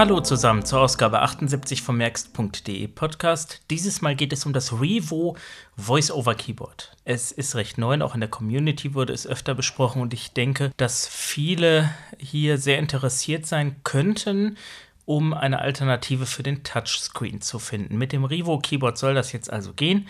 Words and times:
Hallo 0.00 0.18
zusammen 0.22 0.64
zur 0.64 0.80
Ausgabe 0.80 1.20
78 1.20 1.82
vom 1.82 1.98
Merkst.de 1.98 2.88
Podcast. 2.88 3.60
Dieses 3.68 4.00
Mal 4.00 4.16
geht 4.16 4.32
es 4.32 4.46
um 4.46 4.54
das 4.54 4.80
Revo 4.80 5.36
Voice-Over 5.76 6.36
Keyboard. 6.36 6.96
Es 7.04 7.32
ist 7.32 7.54
recht 7.54 7.76
neu, 7.76 8.00
auch 8.00 8.14
in 8.14 8.20
der 8.20 8.30
Community 8.30 8.94
wurde 8.94 9.12
es 9.12 9.26
öfter 9.26 9.54
besprochen 9.54 10.00
und 10.00 10.14
ich 10.14 10.32
denke, 10.32 10.72
dass 10.78 11.06
viele 11.06 11.90
hier 12.16 12.56
sehr 12.56 12.78
interessiert 12.78 13.44
sein 13.44 13.76
könnten, 13.84 14.56
um 15.04 15.34
eine 15.34 15.58
Alternative 15.58 16.24
für 16.24 16.42
den 16.42 16.64
Touchscreen 16.64 17.42
zu 17.42 17.58
finden. 17.58 17.98
Mit 17.98 18.12
dem 18.12 18.24
Revo 18.24 18.58
Keyboard 18.58 18.96
soll 18.96 19.12
das 19.12 19.32
jetzt 19.32 19.52
also 19.52 19.74
gehen. 19.74 20.08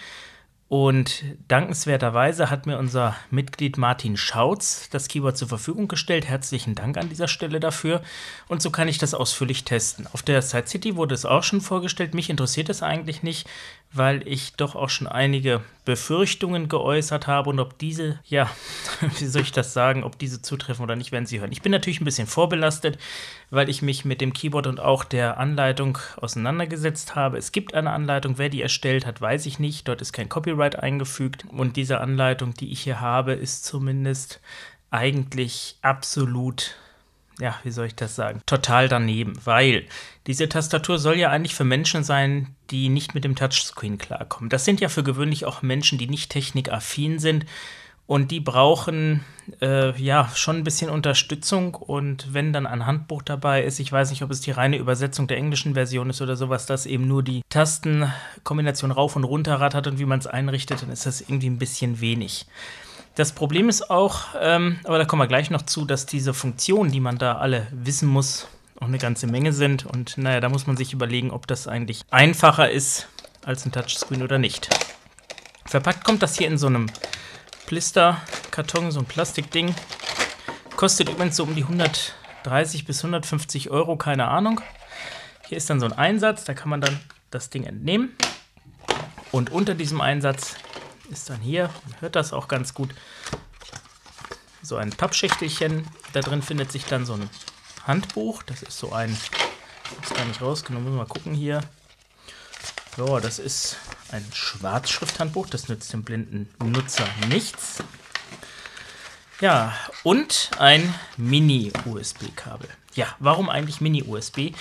Und 0.71 1.25
dankenswerterweise 1.49 2.49
hat 2.49 2.67
mir 2.67 2.79
unser 2.79 3.17
Mitglied 3.29 3.77
Martin 3.77 4.17
Schautz 4.17 4.89
das 4.89 5.09
Keyboard 5.09 5.37
zur 5.37 5.49
Verfügung 5.49 5.89
gestellt. 5.89 6.29
Herzlichen 6.29 6.77
Dank 6.77 6.97
an 6.97 7.09
dieser 7.09 7.27
Stelle 7.27 7.59
dafür. 7.59 8.03
Und 8.47 8.63
so 8.63 8.71
kann 8.71 8.87
ich 8.87 8.97
das 8.97 9.13
ausführlich 9.13 9.65
testen. 9.65 10.07
Auf 10.13 10.23
der 10.23 10.43
Side 10.43 10.69
City 10.69 10.95
wurde 10.95 11.17
es 11.17 11.25
auch 11.25 11.43
schon 11.43 11.61
vorgestellt. 11.61 12.15
Mich 12.15 12.31
interessiert 12.31 12.69
es 12.69 12.85
eigentlich 12.85 13.25
nicht, 13.25 13.49
weil 13.93 14.27
ich 14.29 14.55
doch 14.55 14.77
auch 14.77 14.89
schon 14.89 15.09
einige 15.09 15.63
Befürchtungen 15.85 16.69
geäußert 16.69 17.27
habe 17.27 17.51
und 17.51 17.59
ob 17.59 17.77
diese, 17.79 18.21
ja, 18.25 18.49
wie 19.19 19.27
soll 19.27 19.43
ich 19.43 19.53
das 19.53 19.73
sagen, 19.73 20.05
ob 20.05 20.19
diese 20.19 20.43
zutreffen 20.43 20.85
oder 20.85 20.95
nicht, 20.95 21.11
werden 21.11 21.27
Sie 21.27 21.41
hören. 21.41 21.51
Ich 21.51 21.63
bin 21.63 21.73
natürlich 21.73 22.01
ein 22.01 22.05
bisschen 22.05 22.29
vorbelastet, 22.29 22.99
weil 23.51 23.69
ich 23.69 23.83
mich 23.83 24.05
mit 24.05 24.21
dem 24.21 24.33
Keyboard 24.33 24.69
und 24.69 24.79
auch 24.79 25.03
der 25.03 25.39
Anleitung 25.39 25.99
auseinandergesetzt 26.17 27.17
habe. 27.17 27.39
Es 27.39 27.51
gibt 27.51 27.75
eine 27.75 27.91
Anleitung, 27.91 28.39
wer 28.39 28.49
die 28.49 28.63
erstellt 28.63 29.07
hat, 29.07 29.21
weiß 29.21 29.47
ich 29.47 29.59
nicht. 29.59 29.89
Dort 29.89 30.03
ist 30.03 30.13
kein 30.13 30.29
Copyright 30.29 30.77
eingefügt 30.77 31.45
und 31.51 31.77
diese 31.77 32.01
Anleitung, 32.01 32.55
die 32.55 32.71
ich 32.71 32.83
hier 32.83 33.01
habe, 33.01 33.33
ist 33.33 33.65
zumindest 33.65 34.41
eigentlich 34.91 35.77
absolut 35.83 36.77
ja, 37.41 37.59
wie 37.65 37.71
soll 37.71 37.87
ich 37.87 37.95
das 37.95 38.15
sagen, 38.15 38.43
total 38.47 38.89
daneben, 38.89 39.35
weil 39.45 39.87
diese 40.27 40.49
Tastatur 40.49 40.99
soll 40.99 41.17
ja 41.17 41.31
eigentlich 41.31 41.55
für 41.55 41.65
Menschen 41.65 42.05
sein, 42.05 42.55
die 42.71 42.89
nicht 42.89 43.15
mit 43.15 43.25
dem 43.25 43.35
Touchscreen 43.35 43.99
klarkommen. 43.99 44.51
Das 44.51 44.65
sind 44.65 44.81
ja 44.81 44.89
für 44.89 45.03
gewöhnlich 45.03 45.45
auch 45.47 45.63
Menschen, 45.63 45.99
die 45.99 46.07
nicht 46.07 46.31
technikaffin 46.31 47.19
sind 47.19 47.47
und 48.07 48.33
die 48.33 48.41
brauchen 48.41 49.25
äh, 49.63 49.97
ja 50.01 50.29
schon 50.35 50.57
ein 50.57 50.65
bisschen 50.65 50.91
Unterstützung 50.91 51.77
und 51.77 52.35
wenn 52.35 52.53
dann 52.53 52.67
ein 52.67 52.85
Handbuch 52.85 53.23
dabei 53.23 53.63
ist, 53.63 53.79
ich 53.79 53.93
weiß 53.93 54.11
nicht, 54.11 54.23
ob 54.23 54.33
es 54.33 54.41
die 54.41 54.51
reine 54.51 54.79
Übersetzung 54.79 55.29
der 55.29 55.37
englischen 55.37 55.75
Version 55.75 56.11
ist 56.11 56.21
oder 56.21 56.37
sowas, 56.37 56.67
das 56.67 56.87
eben 56.87 57.07
nur 57.07 57.23
die 57.23 57.43
Tastenkombination 57.51 58.91
rauf 58.91 59.15
und 59.17 59.25
runter 59.25 59.61
rattert 59.61 59.87
und 59.87 59.99
wie 59.99 60.07
man 60.07 60.19
es 60.19 60.27
einrichtet, 60.27 60.83
dann 60.83 60.91
ist 60.91 61.07
das 61.07 61.21
irgendwie 61.21 61.51
ein 61.51 61.59
bisschen 61.59 62.01
wenig. 62.01 62.47
Das 63.17 63.33
Problem 63.33 63.69
ist 63.69 63.91
auch, 63.91 64.29
ähm, 64.41 64.79
aber 64.85 64.99
da 64.99 65.05
kommen 65.05 65.21
wir 65.21 65.27
gleich 65.27 65.51
noch 65.51 65.63
zu, 65.63 65.85
dass 65.85 66.07
diese 66.07 66.33
Funktionen, 66.33 66.93
die 66.93 67.01
man 67.01 67.19
da 67.19 67.37
alle 67.37 67.67
wissen 67.73 68.09
muss, 68.09 68.47
auch 68.79 68.87
eine 68.87 68.99
ganze 68.99 69.27
Menge 69.27 69.53
sind. 69.53 69.85
Und 69.85 70.17
naja, 70.17 70.41
da 70.41 70.49
muss 70.49 70.67
man 70.67 70.77
sich 70.77 70.93
überlegen, 70.93 71.31
ob 71.31 71.47
das 71.47 71.69
eigentlich 71.69 72.03
einfacher 72.11 72.71
ist 72.71 73.09
als 73.45 73.67
ein 73.67 73.73
Touchscreen 73.73 74.23
oder 74.23 74.39
nicht. 74.39 74.69
Verpackt 75.67 76.05
kommt 76.05 76.23
das 76.23 76.39
hier 76.39 76.47
in 76.47 76.59
so 76.59 76.67
einem 76.67 76.87
Blisterkarton, 77.67 78.91
so 78.91 79.01
ein 79.01 79.07
Plastikding. 79.07 79.75
Kostet 80.77 81.09
übrigens 81.09 81.37
so 81.37 81.45
um 81.45 81.55
die 81.55 81.63
130 81.63 82.87
bis 82.87 83.05
150 83.05 83.71
Euro, 83.71 83.97
keine 83.97 84.29
Ahnung. 84.29 84.61
Hier 85.47 85.59
ist 85.59 85.69
dann 85.69 85.81
so 85.81 85.87
ein 85.87 85.93
Einsatz, 85.93 86.45
da 86.45 86.55
kann 86.55 86.71
man 86.71 86.81
dann 86.81 86.99
das 87.31 87.51
Ding 87.51 87.65
entnehmen. 87.65 88.17
Und 89.31 89.51
unter 89.51 89.75
diesem 89.75 90.01
Einsatz 90.01 90.57
ist 91.11 91.31
dann 91.31 91.41
hier, 91.41 91.71
man 91.89 92.01
hört 92.01 92.17
das 92.17 92.33
auch 92.33 92.49
ganz 92.49 92.75
gut, 92.75 92.95
so 94.63 94.77
ein 94.77 94.91
Pappschächtelchen. 94.91 95.87
Da 96.13 96.21
drin 96.21 96.43
findet 96.43 96.71
sich 96.73 96.85
dann 96.85 97.07
so 97.07 97.15
ein 97.15 97.31
Handbuch. 97.87 98.43
Das 98.43 98.63
ist 98.63 98.79
so 98.79 98.93
ein, 98.93 99.17
habe 99.85 100.15
gar 100.15 100.25
nicht 100.25 100.41
rausgenommen, 100.41 100.97
mal 100.97 101.07
gucken 101.07 101.35
hier. 101.35 101.61
So, 102.97 103.19
das 103.21 103.39
ist 103.39 103.77
ein 104.11 104.27
Schwarzschrifthandbuch, 104.33 105.49
das 105.49 105.69
nützt 105.69 105.93
dem 105.93 106.03
blinden 106.03 106.49
Nutzer 106.63 107.07
nichts. 107.29 107.83
Ja, 109.41 109.75
und 110.03 110.51
ein 110.59 110.95
Mini-USB-Kabel. 111.17 112.69
Ja, 112.95 113.07
warum 113.21 113.49
eigentlich 113.49 113.81
Mini-USB? 113.81 114.53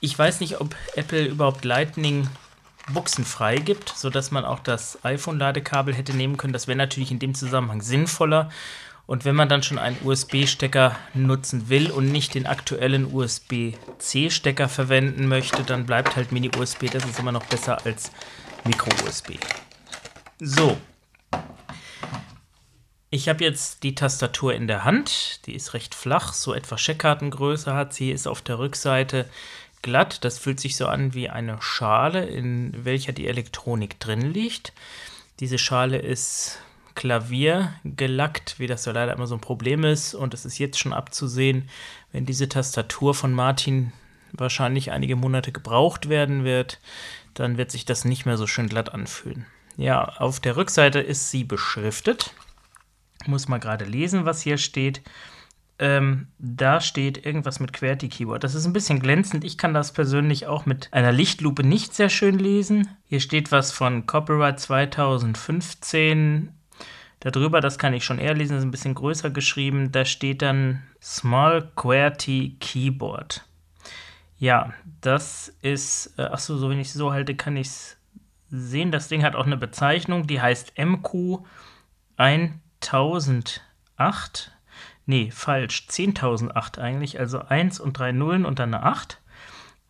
Ich 0.00 0.18
weiß 0.18 0.40
nicht, 0.40 0.60
ob 0.60 0.74
Apple 0.94 1.24
überhaupt 1.24 1.64
Lightning 1.64 2.28
buchsenfrei 2.92 3.56
gibt, 3.56 3.90
sodass 3.90 4.30
man 4.30 4.44
auch 4.44 4.60
das 4.60 5.04
iPhone-Ladekabel 5.04 5.94
hätte 5.94 6.14
nehmen 6.14 6.36
können. 6.36 6.52
Das 6.52 6.66
wäre 6.66 6.78
natürlich 6.78 7.10
in 7.10 7.18
dem 7.18 7.34
Zusammenhang 7.34 7.82
sinnvoller. 7.82 8.50
Und 9.06 9.24
wenn 9.24 9.34
man 9.34 9.48
dann 9.48 9.64
schon 9.64 9.78
einen 9.78 9.96
USB-Stecker 10.04 10.94
nutzen 11.14 11.68
will 11.68 11.90
und 11.90 12.12
nicht 12.12 12.34
den 12.34 12.46
aktuellen 12.46 13.12
USB-C-Stecker 13.12 14.68
verwenden 14.68 15.26
möchte, 15.26 15.64
dann 15.64 15.84
bleibt 15.84 16.14
halt 16.14 16.30
Mini-USB. 16.30 16.90
Das 16.92 17.04
ist 17.04 17.18
immer 17.18 17.32
noch 17.32 17.44
besser 17.46 17.84
als 17.84 18.12
Micro-USB. 18.64 19.32
So. 20.38 20.76
Ich 23.10 23.28
habe 23.28 23.42
jetzt 23.42 23.82
die 23.82 23.96
Tastatur 23.96 24.54
in 24.54 24.68
der 24.68 24.84
Hand. 24.84 25.44
Die 25.46 25.56
ist 25.56 25.74
recht 25.74 25.96
flach, 25.96 26.32
so 26.32 26.54
etwa 26.54 26.78
Scheckkartengröße 26.78 27.74
hat 27.74 27.92
sie, 27.92 28.12
ist 28.12 28.28
auf 28.28 28.42
der 28.42 28.60
Rückseite 28.60 29.28
glatt. 29.82 30.24
Das 30.24 30.38
fühlt 30.38 30.60
sich 30.60 30.76
so 30.76 30.86
an 30.86 31.14
wie 31.14 31.28
eine 31.28 31.60
Schale, 31.60 32.24
in 32.24 32.72
welcher 32.84 33.12
die 33.12 33.26
Elektronik 33.26 33.98
drin 34.00 34.32
liegt. 34.32 34.72
Diese 35.40 35.58
Schale 35.58 35.98
ist 35.98 36.58
klaviergelackt, 36.94 38.58
wie 38.58 38.66
das 38.66 38.84
ja 38.84 38.92
leider 38.92 39.14
immer 39.14 39.26
so 39.26 39.34
ein 39.34 39.40
Problem 39.40 39.84
ist. 39.84 40.14
Und 40.14 40.34
es 40.34 40.44
ist 40.44 40.58
jetzt 40.58 40.78
schon 40.78 40.92
abzusehen, 40.92 41.68
wenn 42.12 42.26
diese 42.26 42.48
Tastatur 42.48 43.14
von 43.14 43.32
Martin 43.32 43.92
wahrscheinlich 44.32 44.90
einige 44.90 45.16
Monate 45.16 45.52
gebraucht 45.52 46.08
werden 46.08 46.44
wird, 46.44 46.80
dann 47.34 47.56
wird 47.56 47.70
sich 47.70 47.84
das 47.84 48.04
nicht 48.04 48.26
mehr 48.26 48.36
so 48.36 48.46
schön 48.46 48.68
glatt 48.68 48.92
anfühlen. 48.92 49.46
Ja, 49.76 50.04
auf 50.04 50.40
der 50.40 50.56
Rückseite 50.56 51.00
ist 51.00 51.30
sie 51.30 51.44
beschriftet. 51.44 52.34
Muss 53.26 53.48
mal 53.48 53.58
gerade 53.58 53.84
lesen, 53.84 54.24
was 54.24 54.42
hier 54.42 54.58
steht 54.58 55.02
ähm, 55.80 56.28
da 56.38 56.80
steht 56.82 57.24
irgendwas 57.24 57.58
mit 57.58 57.72
QWERTY-Keyword. 57.72 58.44
Das 58.44 58.54
ist 58.54 58.66
ein 58.66 58.74
bisschen 58.74 59.00
glänzend. 59.00 59.44
Ich 59.44 59.56
kann 59.56 59.72
das 59.72 59.92
persönlich 59.92 60.46
auch 60.46 60.66
mit 60.66 60.92
einer 60.92 61.10
Lichtlupe 61.10 61.64
nicht 61.64 61.94
sehr 61.94 62.10
schön 62.10 62.38
lesen. 62.38 62.86
Hier 63.06 63.20
steht 63.20 63.50
was 63.50 63.72
von 63.72 64.04
Copyright 64.04 64.60
2015. 64.60 66.52
Darüber, 67.20 67.62
das 67.62 67.78
kann 67.78 67.94
ich 67.94 68.04
schon 68.04 68.18
eher 68.18 68.34
lesen, 68.34 68.58
ist 68.58 68.62
ein 68.62 68.70
bisschen 68.70 68.94
größer 68.94 69.30
geschrieben. 69.30 69.90
Da 69.90 70.04
steht 70.04 70.42
dann 70.42 70.82
Small 71.00 71.70
QWERTY 71.76 72.58
Keyboard. 72.60 73.46
Ja, 74.36 74.74
das 75.00 75.56
ist, 75.62 76.12
äh, 76.18 76.24
achso, 76.24 76.58
so 76.58 76.68
wenn 76.68 76.78
ich 76.78 76.88
es 76.88 76.94
so 76.94 77.12
halte, 77.12 77.34
kann 77.34 77.56
ich 77.56 77.68
es 77.68 77.96
sehen. 78.50 78.92
Das 78.92 79.08
Ding 79.08 79.22
hat 79.22 79.34
auch 79.34 79.46
eine 79.46 79.56
Bezeichnung, 79.56 80.26
die 80.26 80.42
heißt 80.42 80.74
MQ 80.78 81.38
1008 82.18 84.52
Nee, 85.10 85.32
falsch. 85.32 85.88
10.008 85.90 86.78
eigentlich. 86.78 87.18
Also 87.18 87.40
1 87.40 87.80
und 87.80 87.98
3 87.98 88.12
Nullen 88.12 88.44
und 88.44 88.60
dann 88.60 88.72
eine 88.72 88.84
8. 88.84 89.20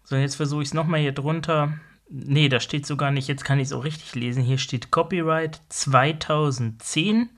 So, 0.03 0.17
jetzt 0.17 0.37
versuche 0.37 0.63
ich 0.63 0.69
es 0.69 0.75
nochmal 0.75 1.01
hier 1.01 1.13
drunter. 1.13 1.75
Nee, 2.09 2.49
da 2.49 2.59
steht 2.59 2.87
sogar 2.87 3.11
nicht. 3.11 3.29
Jetzt 3.29 3.45
kann 3.45 3.59
ich 3.59 3.67
es 3.67 3.75
auch 3.75 3.85
richtig 3.85 4.15
lesen. 4.15 4.43
Hier 4.43 4.57
steht 4.57 4.91
Copyright 4.91 5.61
2010. 5.69 7.29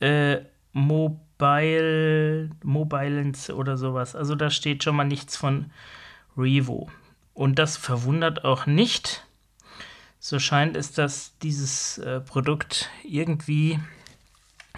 Äh, 0.00 0.38
Mobile, 0.72 2.48
Mobilens 2.64 3.50
oder 3.50 3.76
sowas. 3.76 4.16
Also 4.16 4.34
da 4.34 4.48
steht 4.48 4.82
schon 4.82 4.96
mal 4.96 5.04
nichts 5.04 5.36
von 5.36 5.70
Revo. 6.34 6.88
Und 7.34 7.58
das 7.58 7.76
verwundert 7.76 8.46
auch 8.46 8.64
nicht. 8.64 9.26
So 10.18 10.38
scheint 10.38 10.78
es, 10.78 10.92
dass 10.92 11.36
dieses 11.40 11.98
äh, 11.98 12.20
Produkt 12.20 12.88
irgendwie, 13.04 13.78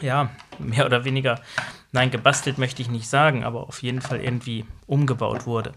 ja, 0.00 0.30
mehr 0.58 0.84
oder 0.84 1.04
weniger 1.04 1.40
nein, 1.92 2.10
gebastelt 2.10 2.58
möchte 2.58 2.82
ich 2.82 2.90
nicht 2.90 3.08
sagen, 3.08 3.44
aber 3.44 3.68
auf 3.68 3.82
jeden 3.82 4.00
Fall 4.00 4.20
irgendwie 4.20 4.64
umgebaut 4.86 5.46
wurde. 5.46 5.72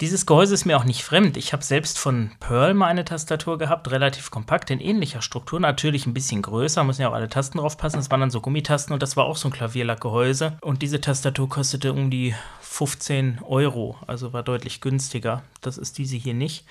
Dieses 0.00 0.26
Gehäuse 0.26 0.54
ist 0.54 0.64
mir 0.64 0.76
auch 0.76 0.84
nicht 0.84 1.02
fremd. 1.02 1.36
Ich 1.36 1.52
habe 1.52 1.64
selbst 1.64 1.98
von 1.98 2.30
Pearl 2.38 2.72
mal 2.72 2.86
eine 2.86 3.04
Tastatur 3.04 3.58
gehabt, 3.58 3.90
relativ 3.90 4.30
kompakt, 4.30 4.70
in 4.70 4.80
ähnlicher 4.80 5.22
Struktur, 5.22 5.58
natürlich 5.58 6.06
ein 6.06 6.14
bisschen 6.14 6.40
größer, 6.40 6.84
müssen 6.84 7.02
ja 7.02 7.08
auch 7.08 7.14
alle 7.14 7.28
Tasten 7.28 7.58
drauf 7.58 7.76
passen. 7.76 7.96
Das 7.96 8.08
waren 8.08 8.20
dann 8.20 8.30
so 8.30 8.40
Gummitasten 8.40 8.94
und 8.94 9.02
das 9.02 9.16
war 9.16 9.24
auch 9.24 9.36
so 9.36 9.48
ein 9.48 9.52
Klavierlackgehäuse. 9.52 10.56
Und 10.60 10.82
diese 10.82 11.00
Tastatur 11.00 11.48
kostete 11.48 11.92
um 11.92 12.12
die 12.12 12.32
15 12.60 13.40
Euro, 13.42 13.96
also 14.06 14.32
war 14.32 14.44
deutlich 14.44 14.80
günstiger. 14.80 15.42
Das 15.62 15.78
ist 15.78 15.98
diese 15.98 16.16
hier 16.16 16.34
nicht. 16.34 16.64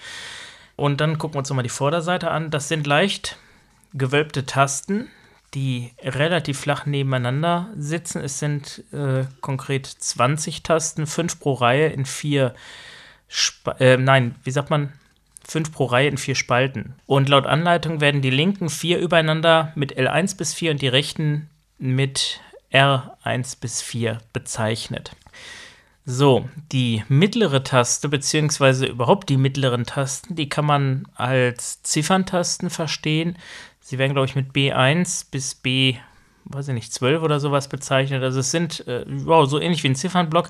Und 0.78 1.02
dann 1.02 1.18
gucken 1.18 1.36
wir 1.36 1.40
uns 1.40 1.50
nochmal 1.50 1.64
die 1.64 1.70
Vorderseite 1.70 2.32
an. 2.32 2.50
Das 2.50 2.70
sind 2.70 2.88
leicht 2.88 3.38
gewölbte 3.94 4.46
Tasten, 4.46 5.10
die 5.54 5.92
relativ 6.02 6.60
flach 6.60 6.86
nebeneinander 6.86 7.70
sitzen. 7.78 8.22
Es 8.22 8.40
sind 8.40 8.84
äh, 8.92 9.26
konkret 9.42 9.86
20 9.86 10.64
Tasten, 10.64 11.08
5 11.08 11.40
pro 11.40 11.54
Reihe 11.54 11.88
in 11.88 12.06
vier, 12.06 12.54
Sp 13.32 13.76
äh, 13.80 13.98
nein, 13.98 14.36
wie 14.44 14.52
sagt 14.52 14.70
man, 14.70 14.94
5 15.48 15.72
pro 15.72 15.86
Reihe 15.86 16.10
in 16.10 16.18
vier 16.18 16.36
Spalten. 16.36 16.96
Und 17.06 17.30
laut 17.30 17.46
Anleitung 17.46 18.02
werden 18.02 18.22
die 18.22 18.30
linken 18.30 18.70
vier 18.70 19.00
übereinander 19.00 19.72
mit 19.76 19.98
L1 19.98 20.38
bis 20.38 20.54
4 20.54 20.72
und 20.72 20.82
die 20.82 20.90
rechten 20.90 21.50
mit 21.78 22.42
R1 22.72 23.60
bis 23.60 23.82
4 23.82 24.20
bezeichnet. 24.34 25.16
So, 26.06 26.50
die 26.72 27.04
mittlere 27.10 27.64
Taste, 27.64 28.08
beziehungsweise 28.08 28.86
überhaupt 28.86 29.28
die 29.28 29.36
mittleren 29.36 29.86
Tasten, 29.86 30.36
die 30.36 30.48
kann 30.48 30.66
man 30.66 31.06
als 31.16 31.84
Zifferntasten 31.84 32.70
verstehen. 32.70 33.38
Sie 33.88 33.98
werden, 33.98 34.12
glaube 34.12 34.26
ich, 34.28 34.36
mit 34.36 34.52
B1 34.52 35.28
bis 35.32 35.56
B, 35.56 35.96
weiß 36.44 36.68
ich 36.68 36.74
nicht, 36.74 36.92
12 36.92 37.24
oder 37.24 37.40
sowas 37.40 37.70
bezeichnet. 37.70 38.22
Also 38.22 38.42
es 38.42 38.52
sind, 38.52 38.86
äh, 38.86 39.06
wow, 39.08 39.50
so 39.50 39.62
ähnlich 39.62 39.82
wie 39.82 39.88
ein 39.88 39.96
Ziffernblock. 39.96 40.50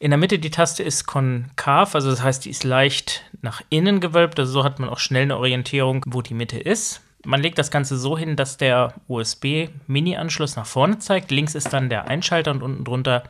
In 0.00 0.10
der 0.10 0.18
Mitte 0.18 0.40
die 0.40 0.50
Taste 0.50 0.82
ist 0.82 1.06
konkav, 1.06 1.94
also 1.94 2.10
das 2.10 2.24
heißt, 2.24 2.44
die 2.44 2.50
ist 2.50 2.64
leicht 2.64 3.22
nach 3.40 3.62
innen 3.68 4.00
gewölbt. 4.00 4.40
Also 4.40 4.50
so 4.50 4.64
hat 4.64 4.80
man 4.80 4.88
auch 4.88 4.98
schnell 4.98 5.22
eine 5.22 5.36
Orientierung, 5.36 6.04
wo 6.08 6.22
die 6.22 6.34
Mitte 6.34 6.58
ist. 6.58 7.02
Man 7.24 7.40
legt 7.40 7.56
das 7.58 7.70
Ganze 7.70 7.96
so 7.96 8.18
hin, 8.18 8.34
dass 8.34 8.56
der 8.56 8.94
USB-Mini-Anschluss 9.06 10.56
nach 10.56 10.66
vorne 10.66 10.98
zeigt. 10.98 11.30
Links 11.30 11.54
ist 11.54 11.72
dann 11.72 11.88
der 11.88 12.08
Einschalter 12.08 12.50
und 12.50 12.64
unten 12.64 12.82
drunter 12.82 13.22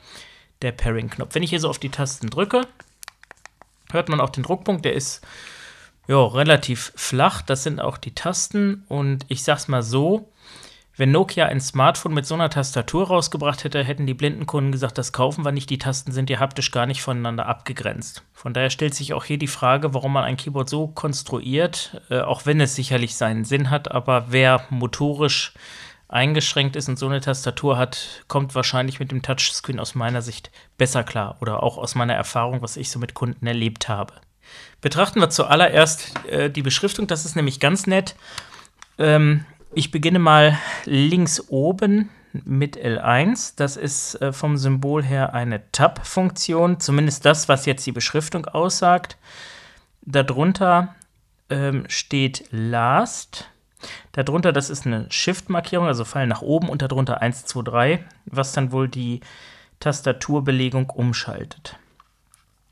der 0.63 0.73
Pairing-Knopf. 0.73 1.35
Wenn 1.35 1.43
ich 1.43 1.51
hier 1.51 1.61
so 1.61 1.69
auf 1.69 1.79
die 1.79 1.91
Tasten 1.91 2.31
drücke, 2.31 2.63
hört 3.91 4.09
man 4.09 4.23
auch 4.23 4.31
den 4.31 4.45
Druckpunkt, 4.45 4.87
der 4.87 4.95
ist 4.95 5.21
ja, 6.13 6.27
relativ 6.27 6.93
flach. 6.95 7.41
Das 7.41 7.63
sind 7.63 7.81
auch 7.81 7.97
die 7.97 8.15
Tasten. 8.15 8.85
Und 8.89 9.25
ich 9.29 9.45
sag's 9.45 9.67
mal 9.67 9.83
so: 9.83 10.31
Wenn 10.95 11.11
Nokia 11.11 11.47
ein 11.47 11.59
Smartphone 11.59 12.13
mit 12.13 12.27
so 12.27 12.35
einer 12.35 12.51
Tastatur 12.51 13.07
rausgebracht 13.07 13.65
hätte, 13.65 13.83
hätten 13.83 14.07
die 14.07 14.13
blinden 14.13 14.45
Kunden 14.45 14.73
gesagt, 14.73 14.99
das 14.99 15.15
kaufen 15.15 15.43
wir 15.43 15.53
nicht. 15.53 15.71
Die 15.71 15.79
Tasten 15.79 16.13
sind 16.13 16.29
ja 16.29 16.39
haptisch 16.39 16.71
gar 16.71 16.85
nicht 16.85 17.01
voneinander 17.01 17.47
abgegrenzt. 17.47 18.25
Von 18.35 18.53
daher 18.53 18.69
stellt 18.69 18.95
sich 18.95 19.15
auch 19.15 19.25
hier 19.25 19.39
die 19.39 19.47
Frage, 19.47 19.95
warum 19.95 20.13
man 20.13 20.25
ein 20.25 20.37
Keyboard 20.37 20.69
so 20.69 20.87
konstruiert, 20.87 22.03
äh, 22.11 22.21
auch 22.21 22.45
wenn 22.45 22.61
es 22.61 22.75
sicherlich 22.75 23.17
seinen 23.17 23.47
Sinn 23.47 23.71
hat. 23.71 23.91
Aber 23.91 24.27
wer 24.29 24.67
motorisch 24.69 25.55
eingeschränkt 26.09 26.77
ist 26.77 26.91
und 26.91 26.99
so 26.99 27.07
eine 27.07 27.23
Tastatur 27.23 27.79
hat, 27.79 28.23
kommt 28.29 28.55
wahrscheinlich 28.55 29.01
mit 29.01 29.13
dem 29.13 29.23
Touchscreen 29.23 29.81
aus 29.81 29.95
meiner 29.95 30.21
Sicht 30.21 30.51
besser 30.77 31.05
klar 31.05 31.39
oder 31.41 31.63
auch 31.63 31.79
aus 31.79 31.95
meiner 31.95 32.15
Erfahrung, 32.15 32.61
was 32.61 32.77
ich 32.77 32.91
so 32.91 32.99
mit 32.99 33.15
Kunden 33.15 33.47
erlebt 33.47 33.89
habe. 33.89 34.13
Betrachten 34.81 35.21
wir 35.21 35.31
zuallererst 35.31 36.13
äh, 36.29 36.51
die 36.51 36.63
Beschriftung, 36.63 37.07
das 37.07 37.25
ist 37.25 37.37
nämlich 37.37 37.61
ganz 37.61 37.87
nett. 37.87 38.17
Ähm, 38.99 39.45
ich 39.75 39.91
beginne 39.91 40.19
mal 40.19 40.59
links 40.85 41.49
oben 41.49 42.11
mit 42.33 42.77
L1. 42.77 43.55
Das 43.57 43.77
ist 43.77 44.21
äh, 44.21 44.33
vom 44.33 44.57
Symbol 44.57 45.03
her 45.03 45.35
eine 45.35 45.71
Tab-Funktion, 45.73 46.81
zumindest 46.81 47.25
das, 47.25 47.49
was 47.49 47.67
jetzt 47.67 47.87
die 47.87 47.93
Beschriftung 47.93 48.47
aussagt. 48.47 49.17
Darunter 50.03 50.95
ähm, 51.49 51.85
steht 51.89 52.45
Last 52.51 53.49
Darunter, 54.13 54.53
das 54.53 54.71
ist 54.71 54.87
eine 54.87 55.07
Shift-Markierung, 55.11 55.87
also 55.87 56.05
Pfeil 56.05 56.27
nach 56.27 56.43
oben 56.43 56.69
und 56.69 56.83
darunter 56.83 57.21
1, 57.21 57.47
2, 57.47 57.63
3, 57.63 58.05
was 58.27 58.53
dann 58.53 58.73
wohl 58.73 58.89
die 58.89 59.21
Tastaturbelegung 59.81 60.91
umschaltet. 60.91 61.77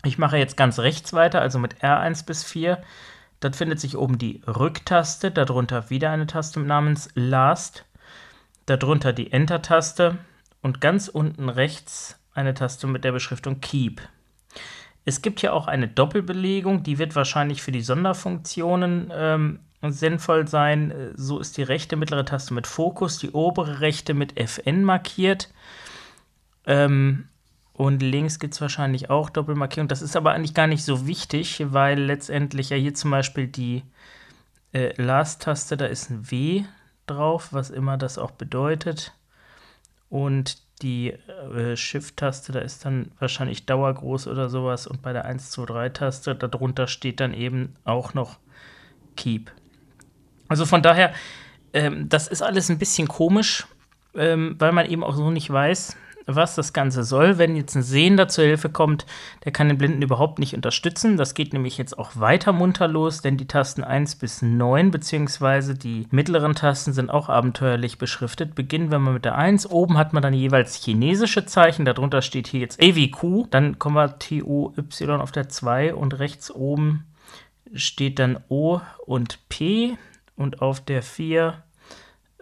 Ich 0.05 0.19
mache 0.19 0.39
jetzt 0.39 0.57
ganz 0.57 0.79
rechts 0.79 1.13
weiter, 1.13 1.41
also 1.41 1.59
mit 1.59 1.83
R1 1.83 2.25
bis 2.25 2.45
4. 2.45 2.83
Dort 3.41 3.57
findet 3.57 3.81
sich 3.81 3.97
oben 3.97 4.19
die 4.19 4.43
Rücktaste, 4.47 5.31
darunter 5.31 5.91
wieder 5.91 6.11
eine 6.11 6.27
Taste 6.27 6.61
namens 6.61 7.09
Last, 7.15 7.85
darunter 8.67 9.13
die 9.13 9.33
Enter-Taste 9.33 10.19
und 10.63 10.81
ganz 10.81 11.09
unten 11.09 11.49
rechts 11.49 12.19
eine 12.35 12.55
Taste 12.55 12.87
mit 12.87 13.05
der 13.05 13.13
Beschriftung 13.13 13.61
Keep. 13.61 14.03
Es 15.05 15.23
gibt 15.23 15.41
hier 15.41 15.55
auch 15.55 15.67
eine 15.67 15.89
Doppelbelegung, 15.89 16.83
die 16.83 16.99
wird 16.99 17.17
wahrscheinlich 17.17 17.63
für 17.63 17.73
die 17.73 17.81
Sonderfunktionen 17.81 19.11
ähm, 19.15 19.61
sinnvoll 19.83 20.47
sein. 20.47 21.13
So 21.15 21.39
ist 21.39 21.57
die 21.57 21.63
rechte 21.63 21.97
mittlere 21.97 22.27
Taste 22.27 22.53
mit 22.53 22.67
Fokus, 22.67 23.19
die 23.19 23.31
obere 23.31 23.81
rechte 23.81 24.13
mit 24.13 24.39
FN 24.39 24.85
markiert. 24.85 25.51
Ähm, 26.67 27.30
und 27.81 28.03
links 28.03 28.39
gibt 28.39 28.53
es 28.53 28.61
wahrscheinlich 28.61 29.09
auch 29.09 29.31
Doppelmarkierung. 29.31 29.89
Das 29.89 30.03
ist 30.03 30.15
aber 30.15 30.33
eigentlich 30.33 30.53
gar 30.53 30.67
nicht 30.67 30.85
so 30.85 31.07
wichtig, 31.07 31.65
weil 31.71 31.99
letztendlich 31.99 32.69
ja 32.69 32.77
hier 32.77 32.93
zum 32.93 33.11
Beispiel 33.11 33.47
die 33.47 33.85
äh, 34.75 34.93
Last-Taste, 35.01 35.79
da 35.79 35.87
ist 35.87 36.11
ein 36.11 36.31
W 36.31 36.65
drauf, 37.07 37.55
was 37.55 37.71
immer 37.71 37.97
das 37.97 38.19
auch 38.19 38.33
bedeutet. 38.33 39.15
Und 40.11 40.59
die 40.83 41.13
äh, 41.13 41.75
Shift-Taste, 41.75 42.53
da 42.53 42.59
ist 42.59 42.85
dann 42.85 43.13
wahrscheinlich 43.19 43.65
Dauergroß 43.65 44.27
oder 44.27 44.51
sowas. 44.51 44.87
Und 44.87 45.01
bei 45.01 45.15
der 45.15 45.25
1, 45.25 45.49
2, 45.49 45.63
3-Taste, 45.63 46.35
darunter 46.35 46.87
steht 46.87 47.19
dann 47.19 47.33
eben 47.33 47.77
auch 47.85 48.13
noch 48.13 48.37
Keep. 49.17 49.53
Also 50.49 50.67
von 50.67 50.83
daher, 50.83 51.15
ähm, 51.73 52.11
das 52.11 52.29
ist 52.29 52.43
alles 52.43 52.69
ein 52.69 52.79
bisschen 52.79 53.09
komisch, 53.09 53.67
ähm, 54.15 54.57
weil 54.59 54.73
man 54.73 54.85
eben 54.85 55.03
auch 55.03 55.15
so 55.15 55.31
nicht 55.31 55.49
weiß, 55.49 55.97
was 56.37 56.55
das 56.55 56.73
Ganze 56.73 57.05
soll. 57.05 57.39
Wenn 57.39 57.57
jetzt 57.57 57.75
ein 57.75 57.83
Sehender 57.83 58.29
zur 58.29 58.45
Hilfe 58.45 58.69
kommt, 58.69 59.07
der 59.45 59.53
kann 59.53 59.69
den 59.69 59.79
Blinden 59.79 60.03
überhaupt 60.03 60.39
nicht 60.39 60.55
unterstützen. 60.55 61.17
Das 61.17 61.35
geht 61.35 61.53
nämlich 61.53 61.79
jetzt 61.79 61.99
auch 61.99 62.13
weiter 62.15 62.53
munter 62.53 62.89
los, 62.89 63.23
denn 63.23 63.37
die 63.37 63.47
Tasten 63.47 63.85
1 63.85 64.17
bis 64.17 64.43
9 64.43 64.91
beziehungsweise 64.91 65.75
die 65.75 66.07
mittleren 66.11 66.55
Tasten 66.55 66.93
sind 66.93 67.11
auch 67.11 67.29
abenteuerlich 67.29 67.99
beschriftet. 67.99 68.55
Beginnen 68.55 68.91
wir 68.91 68.99
mal 68.99 69.15
mit 69.15 69.25
der 69.25 69.37
1. 69.37 69.71
Oben 69.71 69.99
hat 69.99 70.13
man 70.13 70.23
dann 70.23 70.35
jeweils 70.35 70.75
chinesische 70.75 71.47
Zeichen. 71.47 71.85
Darunter 71.85 72.23
steht 72.23 72.49
hier 72.49 72.61
jetzt 72.61 72.83
AVQ. 72.83 73.51
Dann 73.51 73.79
kommen 73.79 73.97
wir 73.97 74.19
TUY 74.19 74.71
auf 75.21 75.33
der 75.33 75.49
2 75.49 75.95
und 75.95 76.19
rechts 76.19 76.51
oben 76.51 77.05
steht 77.75 78.19
dann 78.19 78.39
O 78.49 78.81
und 79.07 79.39
P 79.49 79.97
und 80.37 80.63
auf 80.63 80.81
der 80.81 81.03
4 81.03 81.63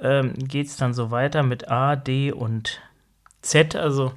ähm, 0.00 0.35
geht 0.35 0.69
es 0.69 0.76
dann 0.76 0.94
so 0.94 1.11
weiter 1.11 1.43
mit 1.43 1.69
A, 1.69 1.96
D 1.96 2.32
und 2.32 2.81
Z. 3.43 3.75
Also 3.76 4.12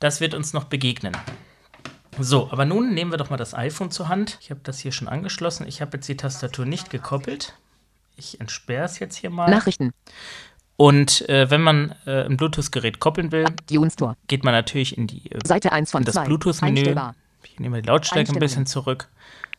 das 0.00 0.20
wird 0.20 0.34
uns 0.34 0.52
noch 0.52 0.64
begegnen. 0.64 1.16
So, 2.20 2.48
aber 2.50 2.64
nun 2.64 2.94
nehmen 2.94 3.10
wir 3.12 3.18
doch 3.18 3.30
mal 3.30 3.36
das 3.36 3.54
iPhone 3.54 3.90
zur 3.90 4.08
Hand. 4.08 4.38
Ich 4.40 4.50
habe 4.50 4.60
das 4.64 4.78
hier 4.80 4.90
schon 4.92 5.08
angeschlossen. 5.08 5.66
Ich 5.68 5.80
habe 5.80 5.96
jetzt 5.98 6.08
die 6.08 6.16
Tastatur 6.16 6.64
nicht 6.66 6.90
gekoppelt. 6.90 7.54
Ich 8.16 8.40
entsperre 8.40 8.84
es 8.84 8.98
jetzt 8.98 9.16
hier 9.16 9.30
mal. 9.30 9.48
Nachrichten. 9.48 9.92
Und 10.76 11.28
äh, 11.28 11.50
wenn 11.50 11.60
man 11.62 11.94
äh, 12.06 12.24
ein 12.24 12.36
Bluetooth-Gerät 12.36 12.98
koppeln 13.00 13.30
will, 13.32 13.44
geht 14.26 14.44
man 14.44 14.52
natürlich 14.54 14.96
in 14.98 15.06
die 15.06 15.30
äh, 15.30 15.38
Seite 15.44 15.72
1 15.72 15.90
von 15.92 16.04
das 16.04 16.14
2. 16.14 16.24
Bluetooth-Menü. 16.24 16.94
Ich 17.44 17.58
nehme 17.60 17.82
die 17.82 17.86
Lautstärke 17.88 18.32
ein 18.32 18.38
bisschen 18.38 18.66
zurück. 18.66 19.08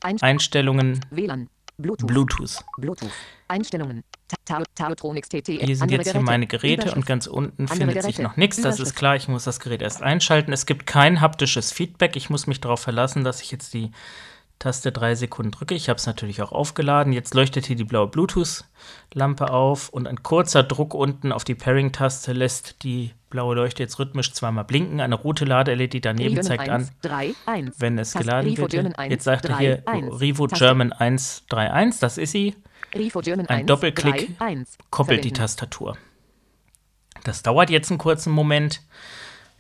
Einst- 0.02 0.24
Einstellungen, 0.24 1.06
WLAN. 1.12 1.50
Bluetooth. 1.80 2.08
Bluetooth. 2.08 2.66
Bluetooth. 2.78 3.12
Einstellungen. 3.48 4.04
Hier 4.48 5.76
sind 5.76 5.92
jetzt 5.92 6.12
hier 6.12 6.22
meine 6.22 6.46
Geräte 6.46 6.94
und 6.94 7.06
ganz 7.06 7.26
unten 7.26 7.68
findet 7.68 8.04
sich 8.04 8.20
noch 8.20 8.36
nichts. 8.36 8.62
Das 8.62 8.80
ist 8.80 8.96
klar, 8.96 9.16
ich 9.16 9.28
muss 9.28 9.46
das 9.46 9.60
Gerät 9.60 9.82
erst 9.82 10.04
einschalten. 10.04 10.52
Es 10.52 10.66
gibt 10.66 10.86
kein 10.86 11.22
haptisches 11.22 11.72
Feedback. 11.72 12.16
Ich 12.16 12.30
muss 12.30 12.48
mich 12.48 12.60
darauf 12.60 12.82
verlassen, 12.82 13.24
dass 13.24 13.42
ich 13.42 13.52
jetzt 13.52 13.74
die 13.74 13.92
Taste 14.60 14.92
drei 14.92 15.16
Sekunden 15.16 15.52
drücke. 15.52 15.74
Ich 15.74 15.88
habe 15.88 15.98
es 15.98 16.06
natürlich 16.06 16.42
auch 16.42 16.52
aufgeladen. 16.52 17.14
Jetzt 17.14 17.34
leuchtet 17.34 17.66
hier 17.66 17.78
die 17.78 17.86
blaue 17.86 18.08
Bluetooth-Lampe 18.08 19.50
auf 19.52 19.88
und 19.90 20.06
ein 20.08 20.22
kurzer 20.22 20.64
Druck 20.64 20.94
unten 20.94 21.32
auf 21.32 21.46
die 21.46 21.56
Pairing-Taste 21.56 22.34
lässt 22.34 22.84
die 22.84 23.12
blaue 23.30 23.56
Leuchte 23.56 23.84
jetzt 23.84 24.00
rhythmisch 24.00 24.34
zweimal 24.34 24.66
blinken. 24.66 25.00
Eine 25.00 25.16
rote 25.16 25.46
Lade-LED 25.46 26.04
daneben 26.04 26.30
Riven 26.32 26.44
zeigt 26.44 26.68
1, 26.68 26.90
an, 26.90 26.96
3, 27.04 27.34
1. 27.46 27.76
wenn 27.80 27.98
es 27.98 28.12
Taste- 28.12 28.26
geladen 28.26 28.50
Rivo 28.50 28.62
wird. 28.64 28.72
German 28.72 28.96
1, 28.96 29.12
Jetzt 29.12 29.24
sagt 29.24 29.46
er 29.46 29.52
3, 29.56 29.58
hier 29.60 29.84
1. 29.86 30.20
Rivo 30.20 30.48
Taste. 30.48 30.66
German 30.66 30.92
131, 30.92 32.00
das 32.02 32.18
ist 32.18 32.32
sie. 32.32 32.56
Ein 32.94 33.60
1, 33.62 33.66
Doppelklick 33.68 34.38
3, 34.40 34.46
1. 34.46 34.78
koppelt 34.90 35.24
die. 35.24 35.32
Tastatur. 35.32 35.96
Das 37.24 37.44
dauert 37.44 37.70
jetzt 37.70 37.92
einen 37.92 37.98
kurzen 37.98 38.32
Moment. 38.34 38.82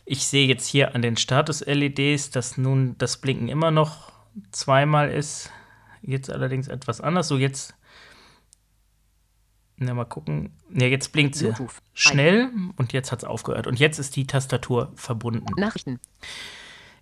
Ich 0.05 0.25
sehe 0.27 0.47
jetzt 0.47 0.67
hier 0.67 0.95
an 0.95 1.01
den 1.01 1.15
Status-LEDs, 1.15 2.31
dass 2.31 2.57
nun 2.57 2.95
das 2.97 3.17
Blinken 3.17 3.47
immer 3.47 3.71
noch 3.71 4.11
zweimal 4.51 5.09
ist. 5.11 5.51
Jetzt 6.01 6.31
allerdings 6.31 6.67
etwas 6.67 7.01
anders. 7.01 7.27
So, 7.27 7.37
jetzt. 7.37 7.75
Na, 9.77 9.93
mal 9.93 10.05
gucken. 10.05 10.51
Ja, 10.73 10.87
jetzt 10.87 11.11
blinkt 11.11 11.35
sie 11.35 11.45
Bluetooth. 11.45 11.81
schnell 11.93 12.49
und 12.75 12.93
jetzt 12.93 13.11
hat 13.11 13.19
es 13.19 13.25
aufgehört. 13.25 13.67
Und 13.67 13.79
jetzt 13.79 13.97
ist 13.97 14.15
die 14.15 14.27
Tastatur 14.27 14.91
verbunden. 14.95 15.45
Nachrichten. 15.57 15.99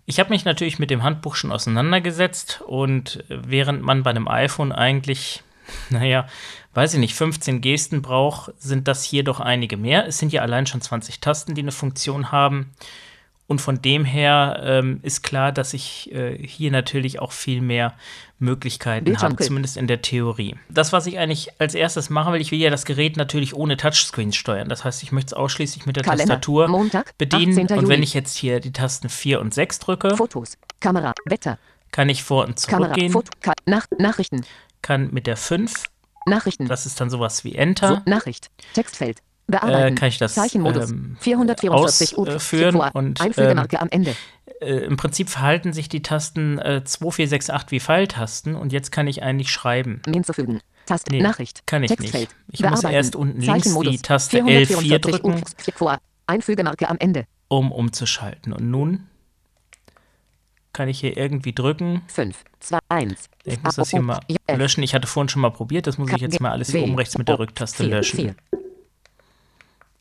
Ich 0.06 0.18
habe 0.18 0.30
mich 0.30 0.46
natürlich 0.46 0.78
mit 0.78 0.88
dem 0.88 1.02
Handbuch 1.02 1.34
schon 1.34 1.52
auseinandergesetzt 1.52 2.62
und 2.66 3.24
während 3.28 3.82
man 3.82 4.04
bei 4.04 4.10
einem 4.10 4.26
iPhone 4.26 4.72
eigentlich, 4.72 5.42
naja, 5.90 6.26
weiß 6.72 6.94
ich 6.94 7.00
nicht, 7.00 7.14
15 7.14 7.60
Gesten 7.60 8.00
braucht, 8.00 8.54
sind 8.58 8.88
das 8.88 9.02
hier 9.02 9.22
doch 9.22 9.40
einige 9.40 9.76
mehr. 9.76 10.06
Es 10.06 10.16
sind 10.16 10.32
ja 10.32 10.42
allein 10.42 10.66
schon 10.66 10.80
20 10.80 11.20
Tasten, 11.20 11.54
die 11.54 11.60
eine 11.60 11.72
Funktion 11.72 12.32
haben. 12.32 12.70
Und 13.48 13.60
von 13.62 13.80
dem 13.80 14.04
her 14.04 14.60
ähm, 14.62 15.00
ist 15.02 15.22
klar, 15.22 15.52
dass 15.52 15.72
ich 15.72 16.12
äh, 16.14 16.36
hier 16.46 16.70
natürlich 16.70 17.18
auch 17.18 17.32
viel 17.32 17.62
mehr 17.62 17.94
Möglichkeiten 18.38 19.20
habe, 19.20 19.36
zumindest 19.42 19.78
in 19.78 19.86
der 19.86 20.02
Theorie. 20.02 20.54
Das, 20.68 20.92
was 20.92 21.06
ich 21.06 21.18
eigentlich 21.18 21.48
als 21.58 21.74
erstes 21.74 22.10
machen 22.10 22.34
will, 22.34 22.42
ich 22.42 22.52
will 22.52 22.58
ja 22.58 22.68
das 22.68 22.84
Gerät 22.84 23.16
natürlich 23.16 23.54
ohne 23.54 23.78
Touchscreen 23.78 24.34
steuern. 24.34 24.68
Das 24.68 24.84
heißt, 24.84 25.02
ich 25.02 25.12
möchte 25.12 25.28
es 25.28 25.32
ausschließlich 25.32 25.86
mit 25.86 25.96
der 25.96 26.04
Kalender. 26.04 26.34
Tastatur 26.34 26.68
Montag, 26.68 27.16
bedienen. 27.16 27.58
18. 27.58 27.78
Und 27.78 27.88
wenn 27.88 28.02
ich 28.02 28.12
jetzt 28.12 28.36
hier 28.36 28.60
die 28.60 28.70
Tasten 28.72 29.08
4 29.08 29.40
und 29.40 29.54
6 29.54 29.78
drücke, 29.78 30.14
Fotos. 30.16 30.58
Kamera. 30.80 31.14
Wetter. 31.24 31.58
kann 31.90 32.10
ich 32.10 32.22
vor 32.22 32.44
und 32.46 32.62
Kamera. 32.66 32.90
zurückgehen, 32.90 33.12
Foto. 33.12 33.30
Ka 33.40 33.54
Nach 33.64 33.86
Nachrichten. 33.98 34.44
kann 34.82 35.10
mit 35.10 35.26
der 35.26 35.38
5, 35.38 35.84
Nachrichten. 36.26 36.68
das 36.68 36.84
ist 36.84 37.00
dann 37.00 37.08
sowas 37.08 37.44
wie 37.44 37.52
So, 37.52 37.56
Enter, 37.58 38.02
Nachricht. 38.06 38.50
Textfeld. 38.74 39.18
Äh, 39.48 39.52
Bearbeiten. 39.52 39.94
kann 39.96 40.08
ich 40.08 40.18
das 40.18 40.34
Zeichenmodus. 40.34 40.90
ähm, 40.90 41.16
444 41.20 42.18
U. 42.18 42.26
ausführen 42.26 42.72
Vor. 42.72 42.90
und 42.94 43.20
Einfügemarke 43.20 43.80
am 43.80 43.88
Ende. 43.90 44.14
äh, 44.60 44.84
im 44.84 44.96
Prinzip 44.96 45.28
verhalten 45.30 45.72
sich 45.72 45.88
die 45.88 46.02
Tasten 46.02 46.58
äh, 46.58 46.82
2, 46.84 47.10
4, 47.10 47.28
6, 47.28 47.50
8 47.50 47.70
wie 47.70 47.80
Pfeiltasten 47.80 48.54
und 48.54 48.72
jetzt 48.72 48.92
kann 48.92 49.06
ich 49.06 49.22
eigentlich 49.22 49.50
schreiben. 49.50 50.02
Hinzufügen. 50.06 50.60
Taste. 50.86 51.10
Nee, 51.10 51.20
Nachricht. 51.20 51.66
kann 51.66 51.82
ich 51.82 51.90
Textfeld. 51.90 52.30
nicht. 52.48 52.60
Ich 52.62 52.70
muss 52.70 52.82
erst 52.82 53.14
unten 53.14 53.40
links 53.42 53.74
die 53.78 53.98
Taste 53.98 54.42
444 54.42 54.92
L4 54.92 54.98
drücken. 54.98 55.42
Einfügemarke 56.26 56.88
am 56.88 56.96
Ende. 56.98 57.24
um 57.48 57.72
umzuschalten. 57.72 58.52
Und 58.52 58.70
nun 58.70 59.06
kann 60.72 60.88
ich 60.88 61.00
hier 61.00 61.16
irgendwie 61.16 61.52
drücken. 61.52 62.02
5, 62.08 62.44
2, 62.60 62.78
1. 62.88 63.24
Ich 63.44 63.62
muss 63.62 63.76
das 63.76 63.90
hier 63.90 64.00
mal 64.00 64.20
löschen. 64.54 64.82
Ich 64.82 64.94
hatte 64.94 65.06
vorhin 65.06 65.28
schon 65.28 65.42
mal 65.42 65.50
probiert. 65.50 65.86
Das 65.86 65.98
muss 65.98 66.10
ich 66.12 66.18
jetzt 66.18 66.40
mal 66.40 66.52
alles 66.52 66.70
hier 66.70 66.82
oben 66.82 66.94
rechts 66.94 67.18
mit 67.18 67.28
der 67.28 67.38
Rücktaste 67.38 67.84
löschen. 67.84 68.36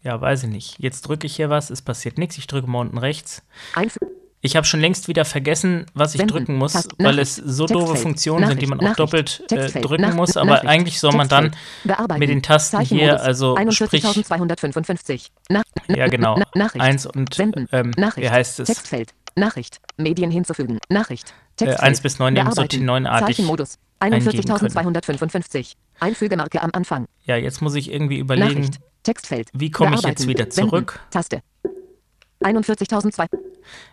Ja, 0.08 0.22
weiß 0.22 0.44
ich 0.44 0.50
nicht. 0.50 0.76
Jetzt 0.80 1.02
drücke 1.02 1.28
ich 1.28 1.36
hier 1.36 1.50
was, 1.50 1.70
es 1.70 1.82
passiert 1.82 2.18
nichts. 2.18 2.38
Ich 2.38 2.48
drücke 2.48 2.66
mal 2.70 2.80
unten 2.80 2.98
rechts. 2.98 3.44
Ich 4.40 4.56
habe 4.56 4.66
schon 4.66 4.80
längst 4.80 5.10
wieder 5.10 5.26
vergessen, 5.26 5.86
was 5.94 6.14
ich 6.14 6.20
Senden. 6.20 6.34
drücken 6.38 6.56
muss, 6.56 6.72
Taste. 6.72 6.96
weil 7.00 7.20
es 7.20 7.36
so 7.36 7.66
doofe. 7.66 7.98
Funktionen 7.98 8.48
sind, 8.48 8.62
die 8.62 8.68
man 8.68 8.80
auch 8.80 8.96
doppelt 8.96 9.44
äh, 9.52 9.68
drücken 9.82 10.04
Nach- 10.04 10.14
muss. 10.14 10.38
Aber 10.38 10.52
Nachricht. 10.52 10.70
eigentlich 10.70 11.00
soll 11.02 11.12
man 11.12 11.28
dann 11.28 11.54
mit 12.20 12.30
den 12.30 12.42
Tasten 12.42 12.80
hier, 12.80 13.22
also 13.22 13.58
sprich, 13.72 14.06
41.255. 14.06 15.28
Na, 15.50 15.62
na, 15.90 15.98
ja 15.98 16.08
genau, 16.08 16.40
Nachricht. 16.56 16.82
eins 16.86 17.06
und 17.06 17.34
Senden. 17.34 17.68
ähm, 17.74 17.92
Nachricht. 17.98 18.26
wie 18.26 18.32
heißt 18.32 18.62
es? 18.62 18.68
Textfeld. 18.68 19.14
Nachricht. 19.36 19.82
Medien 19.98 20.32
hinzufügen. 20.32 20.80
Nachricht. 20.88 21.32
Äh, 21.32 21.66
Textfeld. 21.66 21.84
1 21.84 22.02
bis 22.02 22.20
9 22.20 22.34
nehmen 22.34 22.46
Bearbeiten. 22.46 22.56
sortineuenartig 22.56 23.36
Zeichenmodus. 23.36 23.78
eingeben 24.00 24.26
41.255. 24.30 25.74
Einfügemarke 26.00 26.62
am 26.62 26.70
Anfang. 26.72 27.08
Ja, 27.26 27.36
jetzt 27.36 27.62
muss 27.62 27.76
ich 27.76 27.92
irgendwie 27.92 28.20
überlegen, 28.20 28.62
Nachricht. 28.62 28.80
Textfeld. 29.08 29.50
wie 29.54 29.72
komme 29.72 29.96
ich 29.96 30.02
jetzt 30.04 30.28
wieder 30.28 30.50
zurück? 30.50 31.00
Taste. 31.10 31.42
41.200. 32.44 33.30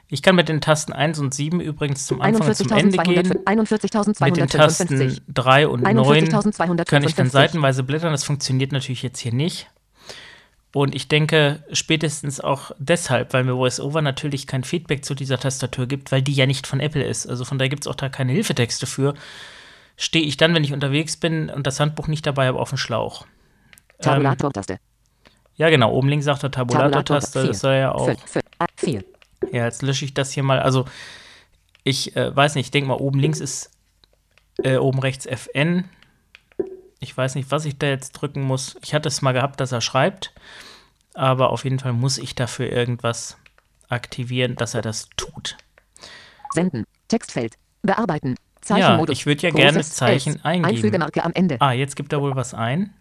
Ich 0.08 0.22
kann 0.22 0.36
mit 0.36 0.48
den 0.48 0.60
Tasten 0.60 0.92
1 0.92 1.18
und 1.18 1.34
7 1.34 1.60
übrigens 1.60 2.06
zum 2.06 2.20
Anfang 2.20 2.48
und 2.48 2.54
zum 2.54 2.70
Ende 2.72 2.98
gehen. 2.98 3.32
41.255. 3.32 4.24
Mit 4.24 4.36
den 4.36 4.48
Tasten 4.48 5.20
3 5.28 5.68
und 5.68 5.82
9 5.82 6.30
kann 6.84 7.04
ich 7.04 7.14
dann 7.14 7.28
41.255. 7.28 7.30
seitenweise 7.30 7.82
blättern. 7.82 8.12
Das 8.12 8.24
funktioniert 8.24 8.72
natürlich 8.72 9.02
jetzt 9.02 9.18
hier 9.18 9.32
nicht. 9.32 9.70
Und 10.72 10.94
ich 10.94 11.06
denke, 11.06 11.64
spätestens 11.72 12.40
auch 12.40 12.72
deshalb, 12.78 13.32
weil 13.32 13.44
mir 13.44 13.56
VoiceOver 13.56 14.02
natürlich 14.02 14.48
kein 14.48 14.64
Feedback 14.64 15.04
zu 15.04 15.14
dieser 15.14 15.38
Tastatur 15.38 15.86
gibt, 15.86 16.10
weil 16.10 16.20
die 16.20 16.34
ja 16.34 16.46
nicht 16.46 16.66
von 16.66 16.80
Apple 16.80 17.04
ist. 17.04 17.26
Also 17.26 17.44
von 17.44 17.58
daher 17.58 17.68
gibt 17.68 17.84
es 17.84 17.88
auch 17.88 17.94
da 17.94 18.08
keine 18.08 18.32
Hilfetexte 18.32 18.86
für. 18.86 19.14
Stehe 19.96 20.24
ich 20.24 20.36
dann, 20.36 20.52
wenn 20.54 20.64
ich 20.64 20.72
unterwegs 20.72 21.16
bin 21.16 21.48
und 21.48 21.66
das 21.66 21.78
Handbuch 21.78 22.08
nicht 22.08 22.26
dabei 22.26 22.48
habe, 22.48 22.58
auf 22.58 22.70
dem 22.70 22.78
Schlauch. 22.78 23.24
Ähm, 23.24 24.00
Tabulator-Taste. 24.00 24.78
Ja, 25.56 25.70
genau, 25.70 25.92
oben 25.92 26.08
links 26.08 26.24
sagt 26.24 26.42
er 26.42 26.50
Tabulator-Taste. 26.50 27.32
Tabulator, 27.32 27.48
Das 27.48 27.60
soll 27.60 27.74
ja 27.74 27.92
auch. 27.92 28.10
4. 28.76 29.04
Ja, 29.52 29.64
jetzt 29.64 29.82
lösche 29.82 30.04
ich 30.04 30.14
das 30.14 30.32
hier 30.32 30.42
mal. 30.42 30.60
Also, 30.60 30.86
ich 31.82 32.16
äh, 32.16 32.34
weiß 32.34 32.54
nicht, 32.54 32.66
ich 32.66 32.70
denke 32.70 32.88
mal, 32.88 32.94
oben 32.96 33.18
links 33.20 33.40
ist 33.40 33.70
äh, 34.62 34.76
oben 34.76 34.98
rechts 34.98 35.26
FN. 35.26 35.88
Ich 37.00 37.16
weiß 37.16 37.34
nicht, 37.34 37.50
was 37.50 37.64
ich 37.64 37.78
da 37.78 37.86
jetzt 37.86 38.12
drücken 38.12 38.42
muss. 38.42 38.76
Ich 38.82 38.94
hatte 38.94 39.08
es 39.08 39.22
mal 39.22 39.32
gehabt, 39.32 39.60
dass 39.60 39.72
er 39.72 39.80
schreibt. 39.80 40.32
Aber 41.12 41.50
auf 41.50 41.64
jeden 41.64 41.78
Fall 41.78 41.92
muss 41.92 42.18
ich 42.18 42.34
dafür 42.34 42.70
irgendwas 42.70 43.36
aktivieren, 43.88 44.56
dass 44.56 44.74
er 44.74 44.82
das 44.82 45.08
tut. 45.16 45.56
Senden. 46.52 46.84
Textfeld. 47.08 47.54
Bearbeiten. 47.82 48.30
Ja, 48.30 48.36
Zeichenmodus. 48.62 49.18
ich 49.18 49.26
würde 49.26 49.42
ja 49.42 49.50
gerne 49.50 49.78
Großes 49.78 49.94
Zeichen 49.94 50.36
S. 50.36 50.44
eingeben. 50.44 50.76
Einfügemarke 50.76 51.24
am 51.24 51.32
Ende. 51.34 51.60
Ah, 51.60 51.72
jetzt 51.72 51.96
gibt 51.96 52.12
er 52.12 52.22
wohl 52.22 52.34
was 52.34 52.54
ein. 52.54 52.94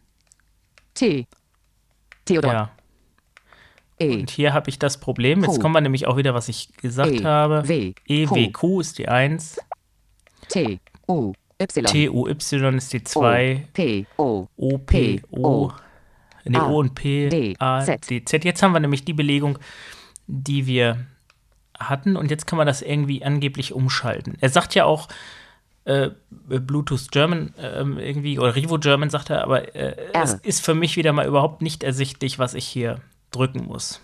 T. 0.94 1.26
Theodor. 2.26 2.54
Ja. 2.54 2.70
E. 4.00 4.20
Und 4.20 4.30
hier 4.30 4.54
habe 4.54 4.70
ich 4.70 4.80
das 4.80 5.00
Problem. 5.00 5.44
Jetzt 5.44 5.56
Q. 5.56 5.60
kommen 5.60 5.76
wir 5.76 5.82
nämlich 5.82 6.08
auch 6.08 6.18
wieder, 6.18 6.34
was 6.34 6.50
ich 6.50 6.74
gesagt 6.78 7.12
E. 7.12 7.24
habe. 7.24 7.68
W. 7.68 7.94
E. 8.08 8.30
W, 8.30 8.52
Q 8.52 8.82
ist 8.82 8.98
die 8.98 9.08
1. 9.08 9.60
T. 10.50 10.80
U. 11.08 11.34
Y. 11.62 11.86
T, 11.86 12.10
U, 12.10 12.28
Y 12.28 12.78
ist 12.78 12.92
die 12.94 13.04
2. 13.04 13.68
P. 13.74 14.06
O. 14.18 14.48
O, 14.58 14.78
P, 14.78 15.22
O. 15.32 15.72
Ne, 16.46 16.62
O 16.62 16.80
und 16.80 16.94
P, 16.94 17.30
D, 17.30 17.56
A, 17.60 17.82
Z. 17.82 18.10
D, 18.10 18.26
Z. 18.26 18.44
Jetzt 18.44 18.62
haben 18.62 18.74
wir 18.74 18.82
nämlich 18.82 19.06
die 19.06 19.14
Belegung, 19.14 19.58
die 20.28 20.66
wir 20.66 21.06
hatten 21.80 22.18
und 22.18 22.32
jetzt 22.32 22.48
kann 22.48 22.58
man 22.58 22.68
das 22.68 22.82
irgendwie 22.82 23.24
angeblich 23.24 23.74
umschalten. 23.74 24.38
Er 24.42 24.50
sagt 24.50 24.76
ja 24.76 24.86
auch 24.86 25.08
äh, 25.86 26.10
Bluetooth 26.32 27.12
German 27.12 27.54
ähm, 27.58 27.98
irgendwie 27.98 28.40
oder 28.40 28.56
Rivo 28.56 28.78
German 28.78 29.10
sagt 29.10 29.30
er, 29.30 29.44
aber 29.44 29.76
äh, 29.76 29.96
es 30.14 30.36
ist 30.36 30.64
für 30.64 30.74
mich 30.74 30.96
wieder 30.96 31.14
mal 31.14 31.28
überhaupt 31.28 31.62
nicht 31.62 31.84
ersichtlich, 31.84 32.40
was 32.40 32.54
ich 32.54 32.66
hier 32.66 33.02
drücken 33.32 33.66
muss. 33.66 34.00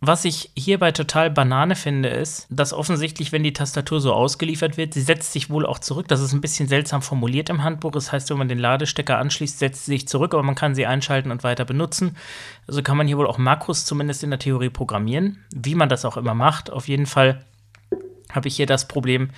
Was 0.00 0.26
ich 0.26 0.50
hierbei 0.54 0.92
total 0.92 1.30
Banane 1.30 1.74
finde, 1.74 2.10
ist, 2.10 2.46
dass 2.50 2.74
offensichtlich, 2.74 3.32
wenn 3.32 3.42
die 3.42 3.54
Tastatur 3.54 3.98
so 4.00 4.12
ausgeliefert 4.12 4.76
wird, 4.76 4.92
sie 4.92 5.00
setzt 5.00 5.32
sich 5.32 5.48
wohl 5.48 5.64
auch 5.64 5.78
zurück. 5.78 6.06
Das 6.06 6.20
ist 6.20 6.34
ein 6.34 6.42
bisschen 6.42 6.68
seltsam 6.68 7.00
formuliert 7.00 7.48
im 7.48 7.64
Handbuch. 7.64 7.92
Das 7.92 8.12
heißt, 8.12 8.28
wenn 8.28 8.36
man 8.36 8.48
den 8.48 8.58
Ladestecker 8.58 9.18
anschließt, 9.18 9.58
setzt 9.58 9.86
sie 9.86 9.92
sich 9.92 10.06
zurück, 10.06 10.34
aber 10.34 10.42
man 10.42 10.54
kann 10.54 10.74
sie 10.74 10.84
einschalten 10.84 11.30
und 11.30 11.44
weiter 11.44 11.64
benutzen. 11.64 12.14
Also 12.68 12.82
kann 12.82 12.98
man 12.98 13.06
hier 13.06 13.16
wohl 13.16 13.26
auch 13.26 13.38
Makros 13.38 13.86
zumindest 13.86 14.22
in 14.22 14.30
der 14.30 14.38
Theorie 14.38 14.68
programmieren. 14.68 15.38
Wie 15.54 15.74
man 15.74 15.88
das 15.88 16.04
auch 16.04 16.18
immer 16.18 16.34
macht. 16.34 16.70
Auf 16.70 16.88
jeden 16.88 17.06
Fall 17.06 17.42
habe 18.30 18.48
ich 18.48 18.56
hier 18.56 18.66
das 18.66 18.86
Problem, 18.88 19.30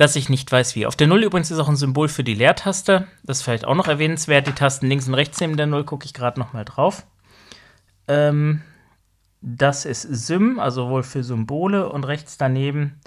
dass 0.00 0.16
ich 0.16 0.30
nicht 0.30 0.50
weiß, 0.50 0.76
wie. 0.76 0.86
Auf 0.86 0.96
der 0.96 1.08
0 1.08 1.24
übrigens 1.24 1.50
ist 1.50 1.58
auch 1.58 1.68
ein 1.68 1.76
Symbol 1.76 2.08
für 2.08 2.24
die 2.24 2.34
Leertaste. 2.34 3.06
Das 3.22 3.38
ist 3.38 3.42
vielleicht 3.42 3.66
auch 3.66 3.74
noch 3.74 3.86
erwähnenswert. 3.86 4.46
Die 4.46 4.52
Tasten 4.52 4.86
links 4.86 5.06
und 5.06 5.12
rechts 5.12 5.38
neben 5.40 5.58
der 5.58 5.66
0 5.66 5.84
gucke 5.84 6.06
ich 6.06 6.14
gerade 6.14 6.40
noch 6.40 6.54
mal 6.54 6.64
drauf. 6.64 7.06
Ähm, 8.08 8.62
das 9.42 9.84
ist 9.84 10.02
Sym, 10.02 10.58
also 10.58 10.88
wohl 10.88 11.02
für 11.02 11.22
Symbole. 11.22 11.90
Und 11.90 12.04
rechts 12.04 12.38
daneben 12.38 12.98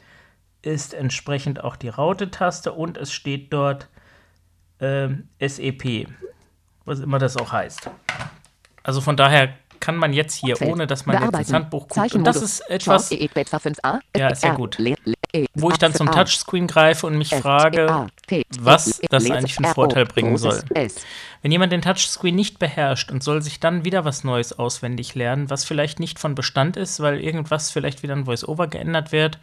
ist 0.61 0.93
entsprechend 0.93 1.63
auch 1.63 1.77
die 1.77 1.89
Raute-Taste 1.89 2.71
und 2.71 2.97
es 2.97 3.11
steht 3.11 3.51
dort 3.51 3.89
ähm, 4.79 5.29
SEP, 5.39 6.07
was 6.85 6.99
immer 6.99 7.17
das 7.17 7.37
auch 7.37 7.51
heißt. 7.51 7.89
Also 8.83 9.01
von 9.01 9.17
daher 9.17 9.55
kann 9.83 9.97
man 9.97 10.13
jetzt 10.13 10.35
hier, 10.35 10.61
ohne 10.61 10.87
dass 10.87 11.05
man 11.05 11.21
jetzt 11.21 11.39
ins. 11.39 11.53
Handbuch 11.53 11.89
guckt, 11.89 12.15
und 12.15 12.23
das 12.23 12.41
ist 12.41 12.61
etwas, 12.69 13.11
5a, 13.11 13.99
Ja, 14.15 14.29
ist 14.29 14.41
ja 14.41 14.53
gut. 14.53 14.79
E, 14.79 15.45
wo 15.55 15.71
ich 15.71 15.77
dann 15.77 15.93
zum 15.93 16.09
Touchscreen 16.09 16.67
greife 16.67 17.05
und 17.05 17.17
mich 17.17 17.33
F, 17.33 17.41
frage, 17.41 18.07
was 18.59 19.01
E, 19.01 19.07
das 19.09 19.29
eigentlich 19.29 19.55
für 19.55 19.63
einen 19.65 19.73
Vorteil 19.73 20.05
bringen 20.05 20.37
soll. 20.37 20.61
Wenn 21.41 21.51
jemand 21.51 21.73
den 21.73 21.81
Touchscreen 21.81 22.33
nicht 22.33 22.59
beherrscht 22.59 23.11
und 23.11 23.23
soll 23.23 23.41
sich 23.41 23.59
dann 23.59 23.83
wieder 23.83 24.05
was 24.05 24.23
Neues 24.23 24.57
auswendig 24.57 25.15
lernen, 25.15 25.49
was 25.49 25.65
vielleicht 25.65 25.99
nicht 25.99 26.17
von 26.17 26.33
Bestand 26.33 26.77
ist, 26.77 27.01
weil 27.01 27.19
irgendwas 27.19 27.69
vielleicht 27.69 28.03
wieder 28.03 28.15
ein 28.15 28.23
Voice-Over 28.23 28.67
geändert 28.67 29.11
wird. 29.11 29.37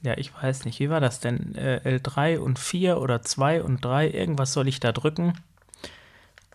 Ja, 0.00 0.16
ich 0.16 0.32
weiß 0.32 0.64
nicht, 0.64 0.80
wie 0.80 0.88
war 0.88 1.00
das 1.00 1.20
denn? 1.20 1.54
Äh, 1.56 1.98
L3 1.98 2.38
und 2.38 2.58
4 2.58 2.98
oder 2.98 3.20
2 3.20 3.62
und 3.64 3.84
3, 3.84 4.08
irgendwas 4.08 4.54
soll 4.54 4.66
ich 4.66 4.80
da 4.80 4.92
drücken. 4.92 5.34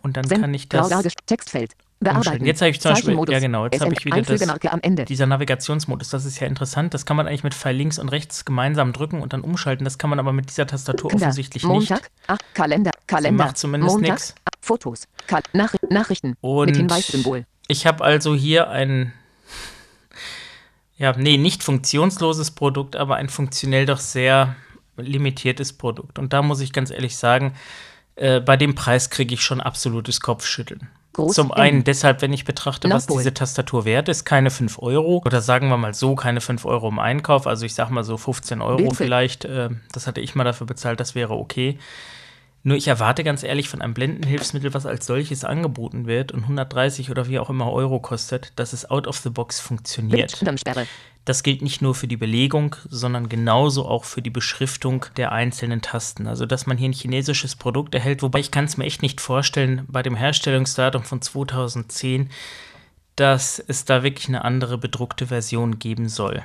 Und 0.02 0.16
dann 0.16 0.26
Send, 0.26 0.40
kann 0.40 0.52
ich 0.52 0.68
das. 0.68 0.90
Textfeld. 1.26 1.76
Bearbeiten. 2.04 2.44
Jetzt 2.44 2.60
habe 2.60 2.70
ich 2.70 2.80
zum 2.80 2.92
Beispiel, 2.92 3.18
ja 3.28 3.38
genau, 3.40 3.64
jetzt 3.64 3.80
habe 3.80 3.92
ich 3.92 4.04
wieder 4.04 4.22
das, 4.22 4.48
am 4.48 4.80
Ende. 4.82 5.04
dieser 5.04 5.26
Navigationsmodus. 5.26 6.10
Das 6.10 6.24
ist 6.24 6.38
ja 6.40 6.46
interessant. 6.46 6.94
Das 6.94 7.06
kann 7.06 7.16
man 7.16 7.26
eigentlich 7.26 7.44
mit 7.44 7.54
Pfeil 7.54 7.76
links 7.76 7.98
und 7.98 8.08
rechts 8.10 8.44
gemeinsam 8.44 8.92
drücken 8.92 9.20
und 9.20 9.32
dann 9.32 9.40
umschalten. 9.40 9.84
Das 9.84 9.98
kann 9.98 10.10
man 10.10 10.18
aber 10.18 10.32
mit 10.32 10.48
dieser 10.50 10.66
Tastatur 10.66 11.10
Kalender. 11.10 11.26
offensichtlich 11.26 11.64
Montag, 11.64 12.02
nicht. 12.02 12.10
Ach, 12.28 12.38
Kalender, 12.54 12.92
Kalender. 13.06 13.44
macht 13.44 13.58
zumindest 13.58 13.98
nix. 13.98 14.34
ah, 14.44 14.50
Fotos, 14.60 15.08
Kal 15.26 15.42
Nach 15.52 15.74
Nachrichten 15.90 16.36
Und 16.40 16.66
mit 16.66 16.76
Hinweissymbol. 16.76 17.46
Ich 17.66 17.86
habe 17.86 18.04
also 18.04 18.34
hier 18.34 18.70
ein, 18.70 19.12
ja, 20.96 21.14
nee, 21.16 21.36
nicht 21.36 21.62
funktionsloses 21.62 22.50
Produkt, 22.52 22.94
aber 22.96 23.16
ein 23.16 23.28
funktionell 23.28 23.86
doch 23.86 23.98
sehr 23.98 24.54
limitiertes 24.96 25.72
Produkt. 25.72 26.18
Und 26.18 26.32
da 26.32 26.42
muss 26.42 26.60
ich 26.60 26.72
ganz 26.72 26.90
ehrlich 26.90 27.16
sagen, 27.16 27.54
äh, 28.16 28.40
bei 28.40 28.56
dem 28.56 28.74
Preis 28.74 29.10
kriege 29.10 29.34
ich 29.34 29.42
schon 29.42 29.60
absolutes 29.60 30.20
Kopfschütteln. 30.20 30.88
Groß 31.14 31.34
Zum 31.34 31.52
einen 31.52 31.84
deshalb, 31.84 32.20
wenn 32.22 32.32
ich 32.32 32.44
betrachte, 32.44 32.88
was 32.90 33.04
Nordpol. 33.08 33.18
diese 33.22 33.32
Tastatur 33.34 33.84
wert 33.84 34.08
ist, 34.08 34.24
keine 34.24 34.50
5 34.50 34.78
Euro. 34.80 35.22
Oder 35.24 35.40
sagen 35.40 35.68
wir 35.68 35.76
mal 35.78 35.94
so, 35.94 36.14
keine 36.14 36.40
5 36.40 36.64
Euro 36.66 36.88
im 36.88 36.98
Einkauf. 36.98 37.46
Also 37.46 37.64
ich 37.64 37.74
sag 37.74 37.88
mal 37.90 38.04
so 38.04 38.16
15 38.16 38.60
Euro 38.60 38.76
Bildfil- 38.78 38.94
vielleicht. 38.96 39.44
Äh, 39.44 39.70
das 39.92 40.06
hatte 40.06 40.20
ich 40.20 40.34
mal 40.34 40.44
dafür 40.44 40.66
bezahlt, 40.66 41.00
das 41.00 41.14
wäre 41.14 41.34
okay. 41.34 41.78
Nur 42.66 42.78
ich 42.78 42.88
erwarte 42.88 43.24
ganz 43.24 43.42
ehrlich 43.42 43.68
von 43.68 43.82
einem 43.82 43.92
Blendenhilfsmittel, 43.92 44.72
was 44.72 44.86
als 44.86 45.04
solches 45.04 45.44
angeboten 45.44 46.06
wird 46.06 46.32
und 46.32 46.44
130 46.44 47.10
oder 47.10 47.28
wie 47.28 47.38
auch 47.38 47.50
immer 47.50 47.70
Euro 47.70 48.00
kostet, 48.00 48.52
dass 48.56 48.72
es 48.72 48.90
out 48.90 49.06
of 49.06 49.18
the 49.18 49.28
box 49.28 49.60
funktioniert. 49.60 50.42
Das 51.26 51.42
gilt 51.42 51.60
nicht 51.60 51.82
nur 51.82 51.94
für 51.94 52.08
die 52.08 52.16
Belegung, 52.16 52.74
sondern 52.88 53.28
genauso 53.28 53.86
auch 53.86 54.04
für 54.04 54.22
die 54.22 54.30
Beschriftung 54.30 55.04
der 55.18 55.32
einzelnen 55.32 55.82
Tasten. 55.82 56.26
Also, 56.26 56.46
dass 56.46 56.66
man 56.66 56.78
hier 56.78 56.88
ein 56.88 56.94
chinesisches 56.94 57.54
Produkt 57.54 57.94
erhält, 57.94 58.22
wobei 58.22 58.40
ich 58.40 58.50
kann 58.50 58.64
es 58.64 58.78
mir 58.78 58.84
echt 58.84 59.02
nicht 59.02 59.20
vorstellen, 59.20 59.84
bei 59.86 60.02
dem 60.02 60.16
Herstellungsdatum 60.16 61.02
von 61.02 61.20
2010, 61.20 62.30
dass 63.16 63.58
es 63.58 63.84
da 63.84 64.02
wirklich 64.02 64.28
eine 64.28 64.44
andere 64.44 64.78
bedruckte 64.78 65.26
Version 65.26 65.78
geben 65.78 66.08
soll. 66.08 66.42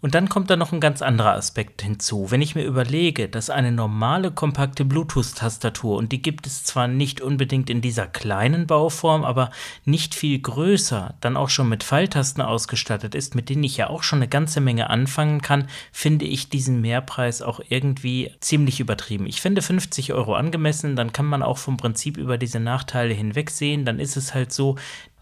Und 0.00 0.14
dann 0.14 0.28
kommt 0.28 0.50
da 0.50 0.56
noch 0.56 0.72
ein 0.72 0.80
ganz 0.80 1.02
anderer 1.02 1.32
Aspekt 1.32 1.82
hinzu. 1.82 2.30
Wenn 2.30 2.42
ich 2.42 2.54
mir 2.54 2.64
überlege, 2.64 3.28
dass 3.28 3.50
eine 3.50 3.72
normale 3.72 4.30
kompakte 4.30 4.84
Bluetooth-Tastatur, 4.84 5.96
und 5.96 6.12
die 6.12 6.22
gibt 6.22 6.46
es 6.46 6.64
zwar 6.64 6.86
nicht 6.86 7.20
unbedingt 7.20 7.70
in 7.70 7.80
dieser 7.80 8.06
kleinen 8.06 8.66
Bauform, 8.66 9.24
aber 9.24 9.50
nicht 9.84 10.14
viel 10.14 10.38
größer, 10.38 11.14
dann 11.20 11.36
auch 11.36 11.48
schon 11.48 11.68
mit 11.68 11.82
Pfeiltasten 11.82 12.42
ausgestattet 12.42 13.14
ist, 13.14 13.34
mit 13.34 13.48
denen 13.48 13.64
ich 13.64 13.76
ja 13.76 13.88
auch 13.88 14.02
schon 14.02 14.18
eine 14.18 14.28
ganze 14.28 14.60
Menge 14.60 14.90
anfangen 14.90 15.40
kann, 15.40 15.68
finde 15.92 16.24
ich 16.24 16.48
diesen 16.48 16.80
Mehrpreis 16.80 17.42
auch 17.42 17.60
irgendwie 17.68 18.32
ziemlich 18.40 18.80
übertrieben. 18.80 19.26
Ich 19.26 19.40
finde 19.40 19.62
50 19.62 20.12
Euro 20.12 20.34
angemessen, 20.34 20.96
dann 20.96 21.12
kann 21.12 21.26
man 21.26 21.42
auch 21.42 21.58
vom 21.58 21.76
Prinzip 21.76 22.16
über 22.16 22.38
diese 22.38 22.60
Nachteile 22.60 23.14
hinwegsehen. 23.14 23.84
Dann 23.84 23.98
ist 23.98 24.16
es 24.16 24.34
halt 24.34 24.52
so, 24.52 24.76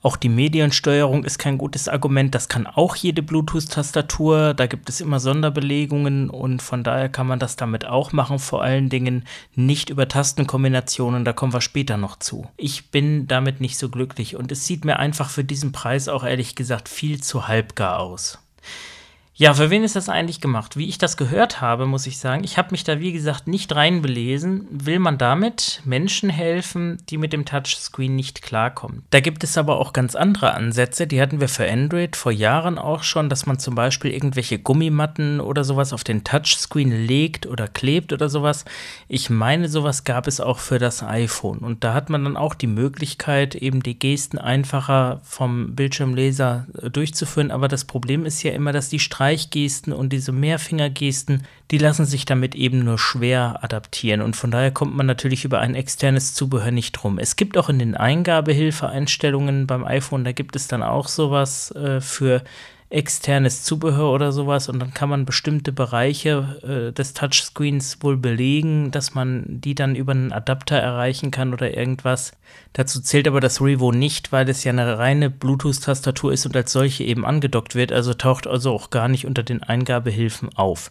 auch 0.04 0.16
die 0.18 0.28
Mediensteuerung 0.28 1.24
ist 1.24 1.38
kein 1.38 1.56
gutes 1.56 1.88
Argument. 1.88 2.34
Das 2.34 2.50
kann 2.50 2.66
auch 2.66 2.94
jede 2.94 3.22
Bluetooth-Tastatur. 3.22 4.52
Da 4.52 4.66
gibt 4.66 4.90
es 4.90 5.00
immer 5.00 5.18
Sonderbelegungen 5.18 6.28
und 6.28 6.60
von 6.60 6.84
daher 6.84 7.08
kann 7.08 7.26
man 7.26 7.38
das 7.38 7.56
damit 7.56 7.86
auch 7.86 8.12
machen. 8.12 8.38
Vor 8.38 8.62
allen 8.62 8.90
Dingen 8.90 9.24
nicht 9.54 9.88
über 9.88 10.06
Tastenkombinationen. 10.06 11.24
Da 11.24 11.32
kommen 11.32 11.54
wir 11.54 11.62
später 11.62 11.96
noch 11.96 12.18
zu. 12.18 12.46
Ich 12.58 12.90
bin 12.90 13.26
damit 13.28 13.62
nicht 13.62 13.78
so 13.78 13.88
glücklich 13.88 14.36
und 14.36 14.52
es 14.52 14.66
sieht 14.66 14.84
mir 14.84 14.98
einfach 14.98 15.30
für 15.30 15.42
diesen 15.42 15.72
Preis 15.72 16.08
auch 16.08 16.22
ehrlich 16.22 16.54
gesagt 16.54 16.90
viel 16.90 17.22
zu 17.22 17.48
halbgar 17.48 17.98
aus. 17.98 18.38
Ja, 19.36 19.52
für 19.52 19.68
wen 19.68 19.82
ist 19.82 19.96
das 19.96 20.08
eigentlich 20.08 20.40
gemacht? 20.40 20.76
Wie 20.76 20.88
ich 20.88 20.96
das 20.96 21.16
gehört 21.16 21.60
habe, 21.60 21.86
muss 21.86 22.06
ich 22.06 22.18
sagen, 22.18 22.44
ich 22.44 22.56
habe 22.56 22.68
mich 22.70 22.84
da 22.84 23.00
wie 23.00 23.12
gesagt 23.12 23.48
nicht 23.48 23.74
reinbelesen. 23.74 24.68
Will 24.70 25.00
man 25.00 25.18
damit 25.18 25.82
Menschen 25.84 26.30
helfen, 26.30 26.98
die 27.10 27.18
mit 27.18 27.32
dem 27.32 27.44
Touchscreen 27.44 28.14
nicht 28.14 28.42
klarkommen? 28.42 29.02
Da 29.10 29.18
gibt 29.18 29.42
es 29.42 29.58
aber 29.58 29.80
auch 29.80 29.92
ganz 29.92 30.14
andere 30.14 30.54
Ansätze, 30.54 31.08
die 31.08 31.20
hatten 31.20 31.40
wir 31.40 31.48
für 31.48 31.68
Android 31.68 32.14
vor 32.14 32.30
Jahren 32.30 32.78
auch 32.78 33.02
schon, 33.02 33.28
dass 33.28 33.44
man 33.44 33.58
zum 33.58 33.74
Beispiel 33.74 34.12
irgendwelche 34.12 34.60
Gummimatten 34.60 35.40
oder 35.40 35.64
sowas 35.64 35.92
auf 35.92 36.04
den 36.04 36.22
Touchscreen 36.22 36.92
legt 36.92 37.44
oder 37.44 37.66
klebt 37.66 38.12
oder 38.12 38.28
sowas. 38.28 38.64
Ich 39.08 39.30
meine, 39.30 39.68
sowas 39.68 40.04
gab 40.04 40.28
es 40.28 40.40
auch 40.40 40.60
für 40.60 40.78
das 40.78 41.02
iPhone 41.02 41.58
und 41.58 41.82
da 41.82 41.92
hat 41.92 42.08
man 42.08 42.22
dann 42.22 42.36
auch 42.36 42.54
die 42.54 42.68
Möglichkeit, 42.68 43.56
eben 43.56 43.82
die 43.82 43.98
Gesten 43.98 44.38
einfacher 44.38 45.22
vom 45.24 45.74
Bildschirmleser 45.74 46.68
äh, 46.80 46.88
durchzuführen. 46.88 47.50
Aber 47.50 47.66
das 47.66 47.84
Problem 47.84 48.26
ist 48.26 48.40
ja 48.44 48.52
immer, 48.52 48.70
dass 48.70 48.90
die 48.90 49.00
Streifen 49.00 49.23
Streichgesten 49.24 49.94
und 49.94 50.12
diese 50.12 50.32
Mehrfingergesten, 50.32 51.46
die 51.70 51.78
lassen 51.78 52.04
sich 52.04 52.26
damit 52.26 52.54
eben 52.54 52.84
nur 52.84 52.98
schwer 52.98 53.58
adaptieren 53.62 54.20
und 54.20 54.36
von 54.36 54.50
daher 54.50 54.70
kommt 54.70 54.94
man 54.94 55.06
natürlich 55.06 55.46
über 55.46 55.60
ein 55.60 55.74
externes 55.74 56.34
Zubehör 56.34 56.70
nicht 56.70 56.92
drum. 56.92 57.18
Es 57.18 57.36
gibt 57.36 57.56
auch 57.56 57.70
in 57.70 57.78
den 57.78 57.96
Eingabehilfeeinstellungen 57.96 59.66
beim 59.66 59.82
iPhone, 59.84 60.24
da 60.24 60.32
gibt 60.32 60.56
es 60.56 60.68
dann 60.68 60.82
auch 60.82 61.08
sowas 61.08 61.70
äh, 61.70 62.02
für 62.02 62.44
externes 62.90 63.64
Zubehör 63.64 64.12
oder 64.12 64.30
sowas 64.30 64.68
und 64.68 64.78
dann 64.78 64.94
kann 64.94 65.08
man 65.08 65.24
bestimmte 65.24 65.72
Bereiche 65.72 66.88
äh, 66.90 66.92
des 66.92 67.14
Touchscreens 67.14 67.98
wohl 68.02 68.16
belegen, 68.16 68.90
dass 68.90 69.14
man 69.14 69.44
die 69.46 69.74
dann 69.74 69.96
über 69.96 70.12
einen 70.12 70.32
Adapter 70.32 70.76
erreichen 70.76 71.30
kann 71.30 71.52
oder 71.52 71.76
irgendwas. 71.76 72.32
Dazu 72.72 73.00
zählt 73.00 73.26
aber 73.26 73.40
das 73.40 73.60
Revo 73.60 73.90
nicht, 73.90 74.32
weil 74.32 74.48
es 74.48 74.64
ja 74.64 74.72
eine 74.72 74.98
reine 74.98 75.30
Bluetooth-Tastatur 75.30 76.32
ist 76.32 76.46
und 76.46 76.56
als 76.56 76.72
solche 76.72 77.04
eben 77.04 77.24
angedockt 77.24 77.74
wird, 77.74 77.90
also 77.90 78.14
taucht 78.14 78.46
also 78.46 78.72
auch 78.72 78.90
gar 78.90 79.08
nicht 79.08 79.26
unter 79.26 79.42
den 79.42 79.62
Eingabehilfen 79.62 80.50
auf. 80.54 80.90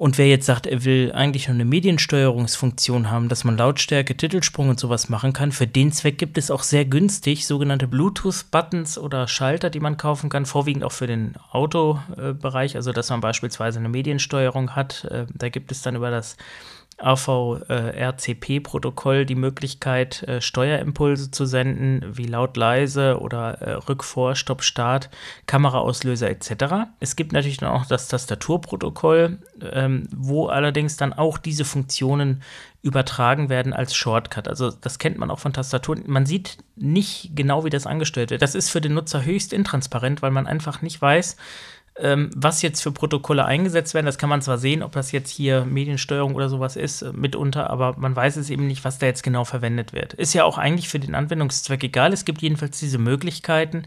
Und 0.00 0.16
wer 0.16 0.28
jetzt 0.28 0.46
sagt, 0.46 0.66
er 0.66 0.86
will 0.86 1.12
eigentlich 1.12 1.48
nur 1.48 1.56
eine 1.56 1.66
Mediensteuerungsfunktion 1.66 3.10
haben, 3.10 3.28
dass 3.28 3.44
man 3.44 3.58
Lautstärke, 3.58 4.16
Titelsprung 4.16 4.70
und 4.70 4.80
sowas 4.80 5.10
machen 5.10 5.34
kann, 5.34 5.52
für 5.52 5.66
den 5.66 5.92
Zweck 5.92 6.16
gibt 6.16 6.38
es 6.38 6.50
auch 6.50 6.62
sehr 6.62 6.86
günstig 6.86 7.46
sogenannte 7.46 7.86
Bluetooth-Buttons 7.86 8.96
oder 8.96 9.28
Schalter, 9.28 9.68
die 9.68 9.78
man 9.78 9.98
kaufen 9.98 10.30
kann, 10.30 10.46
vorwiegend 10.46 10.84
auch 10.84 10.92
für 10.92 11.06
den 11.06 11.34
Autobereich, 11.50 12.76
also 12.76 12.92
dass 12.92 13.10
man 13.10 13.20
beispielsweise 13.20 13.78
eine 13.78 13.90
Mediensteuerung 13.90 14.74
hat. 14.74 15.04
Äh, 15.04 15.26
da 15.34 15.50
gibt 15.50 15.70
es 15.70 15.82
dann 15.82 15.96
über 15.96 16.10
das 16.10 16.38
AVRCP-Protokoll 17.00 19.26
die 19.26 19.34
Möglichkeit, 19.34 20.22
äh, 20.24 20.40
Steuerimpulse 20.40 21.30
zu 21.30 21.46
senden, 21.46 22.16
wie 22.16 22.26
laut, 22.26 22.56
leise 22.56 23.20
oder 23.20 23.60
äh, 23.60 23.72
Rückvor, 23.72 24.34
Stopp, 24.34 24.62
Start, 24.62 25.10
Kameraauslöser 25.46 26.30
etc. 26.30 26.86
Es 27.00 27.16
gibt 27.16 27.32
natürlich 27.32 27.58
dann 27.58 27.70
auch 27.70 27.86
das 27.86 28.08
Tastaturprotokoll, 28.08 29.38
ähm, 29.72 30.08
wo 30.14 30.46
allerdings 30.46 30.96
dann 30.96 31.12
auch 31.12 31.38
diese 31.38 31.64
Funktionen 31.64 32.42
übertragen 32.82 33.50
werden 33.50 33.72
als 33.72 33.94
Shortcut. 33.94 34.48
Also 34.48 34.70
das 34.70 34.98
kennt 34.98 35.18
man 35.18 35.30
auch 35.30 35.38
von 35.38 35.52
Tastaturen. 35.52 36.04
Man 36.06 36.24
sieht 36.24 36.58
nicht 36.76 37.32
genau, 37.34 37.64
wie 37.64 37.70
das 37.70 37.86
angestellt 37.86 38.30
wird. 38.30 38.40
Das 38.40 38.54
ist 38.54 38.70
für 38.70 38.80
den 38.80 38.94
Nutzer 38.94 39.24
höchst 39.24 39.52
intransparent, 39.52 40.22
weil 40.22 40.30
man 40.30 40.46
einfach 40.46 40.80
nicht 40.80 41.00
weiß, 41.00 41.36
ähm, 42.00 42.30
was 42.34 42.62
jetzt 42.62 42.80
für 42.82 42.92
Protokolle 42.92 43.44
eingesetzt 43.44 43.94
werden, 43.94 44.06
das 44.06 44.18
kann 44.18 44.28
man 44.28 44.42
zwar 44.42 44.58
sehen, 44.58 44.82
ob 44.82 44.92
das 44.92 45.12
jetzt 45.12 45.30
hier 45.30 45.64
Mediensteuerung 45.64 46.34
oder 46.34 46.48
sowas 46.48 46.76
ist, 46.76 47.02
äh, 47.02 47.12
mitunter, 47.12 47.70
aber 47.70 47.96
man 47.98 48.16
weiß 48.16 48.36
es 48.36 48.50
eben 48.50 48.66
nicht, 48.66 48.84
was 48.84 48.98
da 48.98 49.06
jetzt 49.06 49.22
genau 49.22 49.44
verwendet 49.44 49.92
wird. 49.92 50.14
Ist 50.14 50.34
ja 50.34 50.44
auch 50.44 50.58
eigentlich 50.58 50.88
für 50.88 50.98
den 50.98 51.14
Anwendungszweck 51.14 51.84
egal. 51.84 52.12
Es 52.12 52.24
gibt 52.24 52.42
jedenfalls 52.42 52.78
diese 52.78 52.98
Möglichkeiten. 52.98 53.84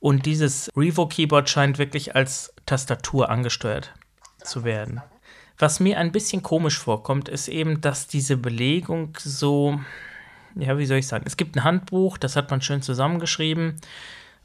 Und 0.00 0.26
dieses 0.26 0.70
Revo-Keyboard 0.76 1.48
scheint 1.48 1.78
wirklich 1.78 2.14
als 2.14 2.54
Tastatur 2.66 3.30
angesteuert 3.30 3.92
zu 4.44 4.64
werden. 4.64 5.02
Was 5.58 5.80
mir 5.80 5.98
ein 5.98 6.12
bisschen 6.12 6.42
komisch 6.42 6.78
vorkommt, 6.78 7.28
ist 7.28 7.48
eben, 7.48 7.80
dass 7.80 8.06
diese 8.06 8.36
Belegung 8.36 9.16
so, 9.18 9.80
ja, 10.54 10.78
wie 10.78 10.86
soll 10.86 10.98
ich 10.98 11.08
sagen, 11.08 11.24
es 11.26 11.36
gibt 11.36 11.56
ein 11.56 11.64
Handbuch, 11.64 12.16
das 12.16 12.36
hat 12.36 12.50
man 12.50 12.62
schön 12.62 12.80
zusammengeschrieben, 12.80 13.74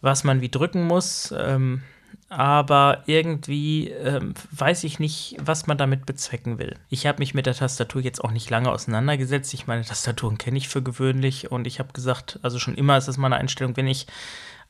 was 0.02 0.24
man 0.24 0.42
wie 0.42 0.50
drücken 0.50 0.88
muss. 0.88 1.34
Ähm, 1.38 1.84
aber 2.34 3.04
irgendwie 3.06 3.90
ähm, 3.90 4.34
weiß 4.52 4.84
ich 4.86 5.00
nicht, 5.00 5.38
was 5.40 5.68
man 5.68 5.78
damit 5.78 6.06
bezwecken 6.06 6.58
will. 6.58 6.76
Ich 6.90 7.06
habe 7.06 7.20
mich 7.20 7.34
mit 7.34 7.46
der 7.46 7.54
Tastatur 7.54 8.02
jetzt 8.02 8.24
auch 8.24 8.32
nicht 8.32 8.50
lange 8.50 8.72
auseinandergesetzt. 8.72 9.54
Ich 9.54 9.68
meine, 9.68 9.84
Tastaturen 9.84 10.38
kenne 10.38 10.58
ich 10.58 10.68
für 10.68 10.82
gewöhnlich 10.82 11.52
und 11.52 11.68
ich 11.68 11.80
habe 11.80 11.94
gesagt, 11.94 12.40
also 12.42 12.58
schon 12.58 12.76
immer 12.76 12.98
ist 12.98 13.08
es 13.08 13.18
meine 13.18 13.36
Einstellung, 13.36 13.78
wenn 13.78 13.88
ich 13.88 14.08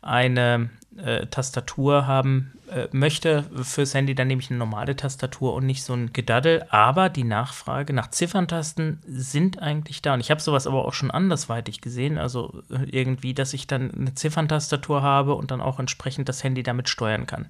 eine 0.04 0.70
äh, 0.98 1.28
Tastatur 1.28 2.08
haben 2.08 2.54
äh, 2.74 2.88
möchte 2.92 3.44
fürs 3.62 3.94
Handy, 3.94 4.16
dann 4.16 4.28
nehme 4.28 4.42
ich 4.42 4.50
eine 4.50 4.58
normale 4.58 4.96
Tastatur 4.96 5.54
und 5.54 5.66
nicht 5.66 5.84
so 5.84 5.94
ein 5.94 6.12
Gedaddel. 6.12 6.66
Aber 6.70 7.10
die 7.10 7.24
Nachfrage 7.24 7.94
nach 7.94 8.10
Zifferntasten 8.10 9.00
sind 9.06 9.62
eigentlich 9.62 10.02
da. 10.02 10.14
Und 10.14 10.22
ich 10.22 10.32
habe 10.32 10.42
sowas 10.42 10.66
aber 10.66 10.86
auch 10.86 10.94
schon 10.94 11.12
andersweitig 11.12 11.82
gesehen. 11.82 12.18
Also 12.18 12.64
äh, 12.72 12.86
irgendwie, 12.90 13.34
dass 13.34 13.54
ich 13.54 13.68
dann 13.68 13.92
eine 13.92 14.16
Zifferntastatur 14.16 15.02
habe 15.02 15.36
und 15.36 15.52
dann 15.52 15.62
auch 15.62 15.80
entsprechend 15.80 16.30
das 16.30 16.44
Handy 16.44 16.64
damit 16.64 16.90
steuern 16.90 17.28
kann. 17.28 17.48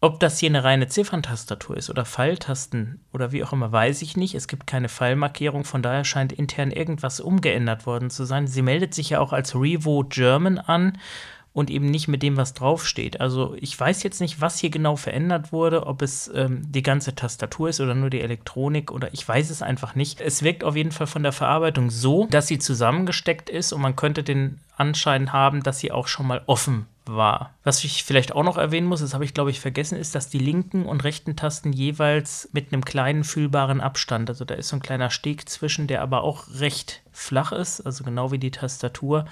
Ob 0.00 0.20
das 0.20 0.38
hier 0.38 0.48
eine 0.48 0.62
reine 0.62 0.86
Zifferntastatur 0.86 1.76
ist 1.76 1.90
oder 1.90 2.04
Pfeiltasten 2.04 3.00
oder 3.12 3.32
wie 3.32 3.42
auch 3.42 3.52
immer, 3.52 3.72
weiß 3.72 4.00
ich 4.02 4.16
nicht. 4.16 4.36
Es 4.36 4.46
gibt 4.46 4.68
keine 4.68 4.88
Pfeilmarkierung, 4.88 5.64
von 5.64 5.82
daher 5.82 6.04
scheint 6.04 6.32
intern 6.32 6.70
irgendwas 6.70 7.18
umgeändert 7.18 7.84
worden 7.84 8.08
zu 8.08 8.24
sein. 8.24 8.46
Sie 8.46 8.62
meldet 8.62 8.94
sich 8.94 9.10
ja 9.10 9.18
auch 9.18 9.32
als 9.32 9.56
Revo 9.56 10.04
German 10.08 10.58
an 10.58 10.98
und 11.58 11.70
eben 11.70 11.86
nicht 11.86 12.06
mit 12.06 12.22
dem, 12.22 12.36
was 12.36 12.54
draufsteht. 12.54 13.20
Also 13.20 13.56
ich 13.60 13.78
weiß 13.78 14.04
jetzt 14.04 14.20
nicht, 14.20 14.40
was 14.40 14.60
hier 14.60 14.70
genau 14.70 14.94
verändert 14.94 15.50
wurde, 15.52 15.88
ob 15.88 16.02
es 16.02 16.30
ähm, 16.32 16.62
die 16.70 16.84
ganze 16.84 17.16
Tastatur 17.16 17.68
ist 17.68 17.80
oder 17.80 17.96
nur 17.96 18.10
die 18.10 18.20
Elektronik 18.20 18.92
oder 18.92 19.12
ich 19.12 19.26
weiß 19.26 19.50
es 19.50 19.60
einfach 19.60 19.96
nicht. 19.96 20.20
Es 20.20 20.44
wirkt 20.44 20.62
auf 20.62 20.76
jeden 20.76 20.92
Fall 20.92 21.08
von 21.08 21.24
der 21.24 21.32
Verarbeitung 21.32 21.90
so, 21.90 22.28
dass 22.30 22.46
sie 22.46 22.60
zusammengesteckt 22.60 23.50
ist 23.50 23.72
und 23.72 23.80
man 23.80 23.96
könnte 23.96 24.22
den 24.22 24.60
Anschein 24.76 25.32
haben, 25.32 25.64
dass 25.64 25.80
sie 25.80 25.90
auch 25.90 26.06
schon 26.06 26.28
mal 26.28 26.42
offen 26.46 26.86
war. 27.06 27.54
Was 27.64 27.82
ich 27.82 28.04
vielleicht 28.04 28.36
auch 28.36 28.44
noch 28.44 28.56
erwähnen 28.56 28.86
muss, 28.86 29.00
das 29.00 29.14
habe 29.14 29.24
ich 29.24 29.34
glaube 29.34 29.50
ich 29.50 29.58
vergessen, 29.58 29.98
ist, 29.98 30.14
dass 30.14 30.28
die 30.28 30.38
linken 30.38 30.86
und 30.86 31.02
rechten 31.02 31.34
Tasten 31.34 31.72
jeweils 31.72 32.50
mit 32.52 32.72
einem 32.72 32.84
kleinen 32.84 33.24
fühlbaren 33.24 33.80
Abstand, 33.80 34.30
also 34.30 34.44
da 34.44 34.54
ist 34.54 34.68
so 34.68 34.76
ein 34.76 34.82
kleiner 34.82 35.10
Steg 35.10 35.48
zwischen, 35.48 35.88
der 35.88 36.02
aber 36.02 36.22
auch 36.22 36.44
recht 36.60 37.02
flach 37.10 37.50
ist, 37.50 37.80
also 37.80 38.04
genau 38.04 38.30
wie 38.30 38.38
die 38.38 38.52
Tastatur 38.52 39.24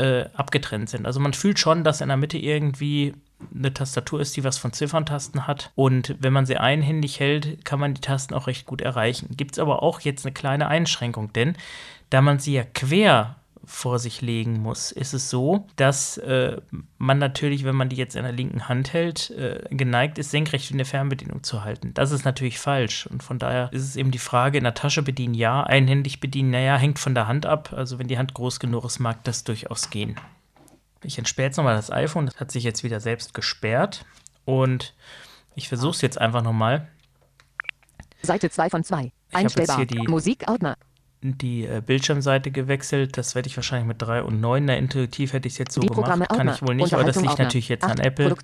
äh, 0.00 0.24
abgetrennt 0.32 0.88
sind. 0.88 1.06
Also 1.06 1.20
man 1.20 1.34
fühlt 1.34 1.58
schon, 1.58 1.84
dass 1.84 2.00
in 2.00 2.08
der 2.08 2.16
Mitte 2.16 2.38
irgendwie 2.38 3.14
eine 3.54 3.72
Tastatur 3.72 4.20
ist, 4.20 4.34
die 4.36 4.44
was 4.44 4.56
von 4.56 4.72
Zifferntasten 4.72 5.46
hat. 5.46 5.70
Und 5.74 6.16
wenn 6.20 6.32
man 6.32 6.46
sie 6.46 6.56
einhändig 6.56 7.20
hält, 7.20 7.64
kann 7.66 7.80
man 7.80 7.92
die 7.92 8.00
Tasten 8.00 8.34
auch 8.34 8.46
recht 8.46 8.66
gut 8.66 8.80
erreichen. 8.80 9.36
Gibt 9.36 9.52
es 9.52 9.58
aber 9.58 9.82
auch 9.82 10.00
jetzt 10.00 10.24
eine 10.24 10.32
kleine 10.32 10.68
Einschränkung, 10.68 11.32
denn 11.34 11.54
da 12.08 12.22
man 12.22 12.38
sie 12.38 12.54
ja 12.54 12.64
quer 12.64 13.36
vor 13.70 13.98
sich 13.98 14.20
legen 14.20 14.60
muss, 14.60 14.90
ist 14.90 15.14
es 15.14 15.30
so, 15.30 15.66
dass 15.76 16.18
äh, 16.18 16.60
man 16.98 17.18
natürlich, 17.18 17.64
wenn 17.64 17.76
man 17.76 17.88
die 17.88 17.96
jetzt 17.96 18.16
in 18.16 18.24
der 18.24 18.32
linken 18.32 18.68
Hand 18.68 18.92
hält, 18.92 19.30
äh, 19.30 19.64
geneigt 19.70 20.18
ist, 20.18 20.32
senkrecht 20.32 20.70
in 20.70 20.76
der 20.76 20.86
Fernbedienung 20.86 21.44
zu 21.44 21.62
halten. 21.62 21.94
Das 21.94 22.10
ist 22.10 22.24
natürlich 22.24 22.58
falsch. 22.58 23.06
Und 23.06 23.22
von 23.22 23.38
daher 23.38 23.72
ist 23.72 23.84
es 23.84 23.96
eben 23.96 24.10
die 24.10 24.18
Frage, 24.18 24.58
in 24.58 24.64
der 24.64 24.74
Tasche 24.74 25.02
bedienen 25.02 25.34
ja, 25.34 25.62
einhändig 25.62 26.20
bedienen, 26.20 26.50
naja, 26.50 26.76
hängt 26.76 26.98
von 26.98 27.14
der 27.14 27.28
Hand 27.28 27.46
ab. 27.46 27.72
Also 27.74 27.98
wenn 27.98 28.08
die 28.08 28.18
Hand 28.18 28.34
groß 28.34 28.58
genug 28.58 28.84
ist, 28.84 28.98
mag 28.98 29.22
das 29.24 29.44
durchaus 29.44 29.90
gehen. 29.90 30.16
Ich 31.02 31.16
entsperre 31.16 31.46
jetzt 31.46 31.56
nochmal 31.56 31.76
das 31.76 31.92
iPhone, 31.92 32.26
das 32.26 32.40
hat 32.40 32.50
sich 32.50 32.64
jetzt 32.64 32.82
wieder 32.82 33.00
selbst 33.00 33.34
gesperrt. 33.34 34.04
Und 34.44 34.94
ich 35.54 35.68
versuche 35.68 35.92
es 35.92 36.02
jetzt 36.02 36.20
einfach 36.20 36.42
nochmal. 36.42 36.88
Seite 38.22 38.50
2 38.50 38.68
von 38.68 38.84
2. 38.84 39.12
Einstellbar. 39.32 39.86
Musikordner 40.08 40.76
die 41.22 41.66
äh, 41.66 41.82
Bildschirmseite 41.84 42.50
gewechselt. 42.50 43.18
Das 43.18 43.34
werde 43.34 43.48
ich 43.48 43.56
wahrscheinlich 43.56 43.86
mit 43.86 44.00
3 44.00 44.22
und 44.22 44.40
9. 44.40 44.64
Na, 44.64 44.76
intuitiv 44.76 45.32
hätte 45.32 45.48
ich 45.48 45.54
es 45.54 45.58
jetzt 45.58 45.74
so 45.74 45.80
gemacht. 45.80 46.28
Kann 46.30 46.48
ich 46.48 46.62
wohl 46.62 46.74
nicht, 46.74 46.94
aber 46.94 47.04
das 47.04 47.20
liegt 47.20 47.38
natürlich 47.38 47.68
jetzt 47.68 47.84
an 47.84 47.98
Apple. 47.98 48.34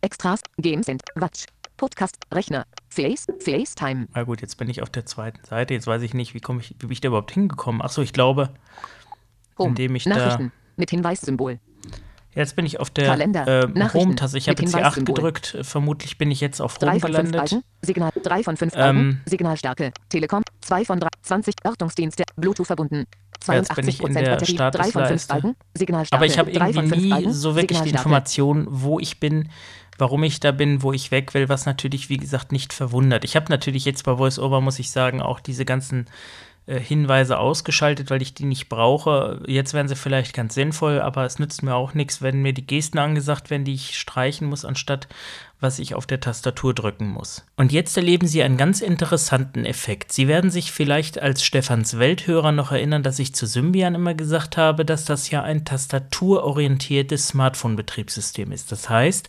Extras, 0.00 0.40
Games 0.58 0.86
sind 0.86 1.02
Watch, 1.16 1.46
Podcast, 1.76 2.16
Rechner, 2.32 2.66
Face, 2.88 3.26
FaceTime. 3.40 4.06
Na 4.14 4.22
gut, 4.22 4.40
jetzt 4.40 4.56
bin 4.56 4.68
ich 4.68 4.82
auf 4.82 4.90
der 4.90 5.06
zweiten 5.06 5.44
Seite. 5.44 5.74
Jetzt 5.74 5.86
weiß 5.86 6.02
ich 6.02 6.14
nicht, 6.14 6.34
wie, 6.34 6.38
ich, 6.38 6.70
wie 6.70 6.86
bin 6.86 6.92
ich 6.92 7.00
da 7.00 7.08
überhaupt 7.08 7.32
hingekommen? 7.32 7.82
Achso, 7.82 8.02
ich 8.02 8.12
glaube, 8.12 8.50
Home, 9.58 9.70
indem 9.70 9.96
ich 9.96 10.06
Nachrichten 10.06 10.48
da. 10.48 10.72
mit 10.76 10.90
Hinweissymbol. 10.90 11.58
Jetzt 12.34 12.54
bin 12.54 12.66
ich 12.66 12.78
auf 12.78 12.90
der 12.90 13.06
Kalender, 13.06 13.64
äh, 13.64 13.88
Home-Taste. 13.94 14.38
Ich 14.38 14.48
habe 14.48 14.62
jetzt 14.62 14.72
die 14.72 14.76
8 14.76 14.94
Hinweissymbol. 14.94 15.14
gedrückt. 15.14 15.58
Vermutlich 15.62 16.18
bin 16.18 16.30
ich 16.30 16.40
jetzt 16.40 16.60
auf 16.60 16.76
Home 16.80 16.92
3 16.92 17.00
von 17.00 17.14
5 17.14 17.30
gelandet. 17.32 17.64
Signal, 17.82 18.12
3 18.22 18.42
von 18.44 18.56
5 18.56 18.72
Ähm, 18.76 19.20
Signalstärke, 19.24 19.92
Telekom, 20.08 20.42
2 20.68 20.84
von 20.84 21.00
3, 21.00 21.08
20 21.22 21.54
Ortungsdienste, 21.64 22.24
Bluetooth 22.36 22.66
verbunden. 22.66 23.06
jetzt 23.46 23.74
bin 23.74 23.88
ich 23.88 24.00
in 24.02 24.10
82% 24.10 24.12
der 24.12 24.30
Batterie, 24.30 24.56
3 24.56 24.70
von 24.70 25.06
5 25.06 25.22
Statusleiste. 25.22 25.32
Balken, 25.32 25.56
Signalstärke, 25.74 26.16
Aber 26.16 26.26
ich 26.26 26.38
habe 26.38 26.52
3 26.52 26.72
von 26.72 26.84
irgendwie 26.84 26.88
5 26.90 27.02
nie 27.02 27.10
Balken, 27.10 27.32
so 27.32 27.56
wirklich 27.56 27.80
die. 27.80 27.90
Information, 27.90 28.66
wo 28.68 29.00
ich 29.00 29.18
bin, 29.18 29.48
warum 29.96 30.22
ich 30.24 30.40
da 30.40 30.52
bin, 30.52 30.82
wo 30.82 30.92
ich 30.92 31.10
weg 31.10 31.32
will, 31.32 31.48
was 31.48 31.64
natürlich, 31.64 32.10
wie 32.10 32.18
gesagt, 32.18 32.52
nicht 32.52 32.74
verwundert. 32.74 33.24
Ich 33.24 33.34
habe 33.34 33.46
natürlich 33.48 33.86
jetzt 33.86 34.04
bei 34.04 34.18
VoiceOver, 34.18 34.60
muss 34.60 34.78
ich 34.78 34.90
sagen, 34.90 35.22
auch 35.22 35.40
diese 35.40 35.64
ganzen 35.64 36.06
äh, 36.66 36.78
Hinweise 36.78 37.38
ausgeschaltet, 37.38 38.10
weil 38.10 38.20
ich 38.20 38.34
die 38.34 38.44
nicht 38.44 38.68
brauche. 38.68 39.42
Jetzt 39.46 39.72
wären 39.72 39.88
sie 39.88 39.96
vielleicht 39.96 40.34
ganz 40.34 40.52
sinnvoll, 40.52 41.00
aber 41.00 41.24
es 41.24 41.38
nützt 41.38 41.62
mir 41.62 41.74
auch 41.74 41.94
nichts, 41.94 42.20
wenn 42.20 42.42
mir 42.42 42.52
die 42.52 42.66
Gesten 42.66 42.98
angesagt 42.98 43.48
werden, 43.48 43.64
die 43.64 43.72
ich 43.74 43.98
streichen 43.98 44.46
muss, 44.46 44.66
anstatt 44.66 45.08
was 45.60 45.78
ich 45.78 45.94
auf 45.94 46.06
der 46.06 46.20
Tastatur 46.20 46.72
drücken 46.72 47.08
muss. 47.08 47.44
Und 47.56 47.72
jetzt 47.72 47.96
erleben 47.96 48.26
Sie 48.26 48.42
einen 48.42 48.56
ganz 48.56 48.80
interessanten 48.80 49.64
Effekt. 49.64 50.12
Sie 50.12 50.28
werden 50.28 50.50
sich 50.50 50.70
vielleicht 50.70 51.20
als 51.20 51.44
Stefans 51.44 51.98
Welthörer 51.98 52.52
noch 52.52 52.70
erinnern, 52.70 53.02
dass 53.02 53.18
ich 53.18 53.34
zu 53.34 53.46
Symbian 53.46 53.94
immer 53.94 54.14
gesagt 54.14 54.56
habe, 54.56 54.84
dass 54.84 55.04
das 55.04 55.30
ja 55.30 55.42
ein 55.42 55.64
tastaturorientiertes 55.64 57.28
Smartphone-Betriebssystem 57.28 58.52
ist. 58.52 58.70
Das 58.70 58.88
heißt, 58.88 59.28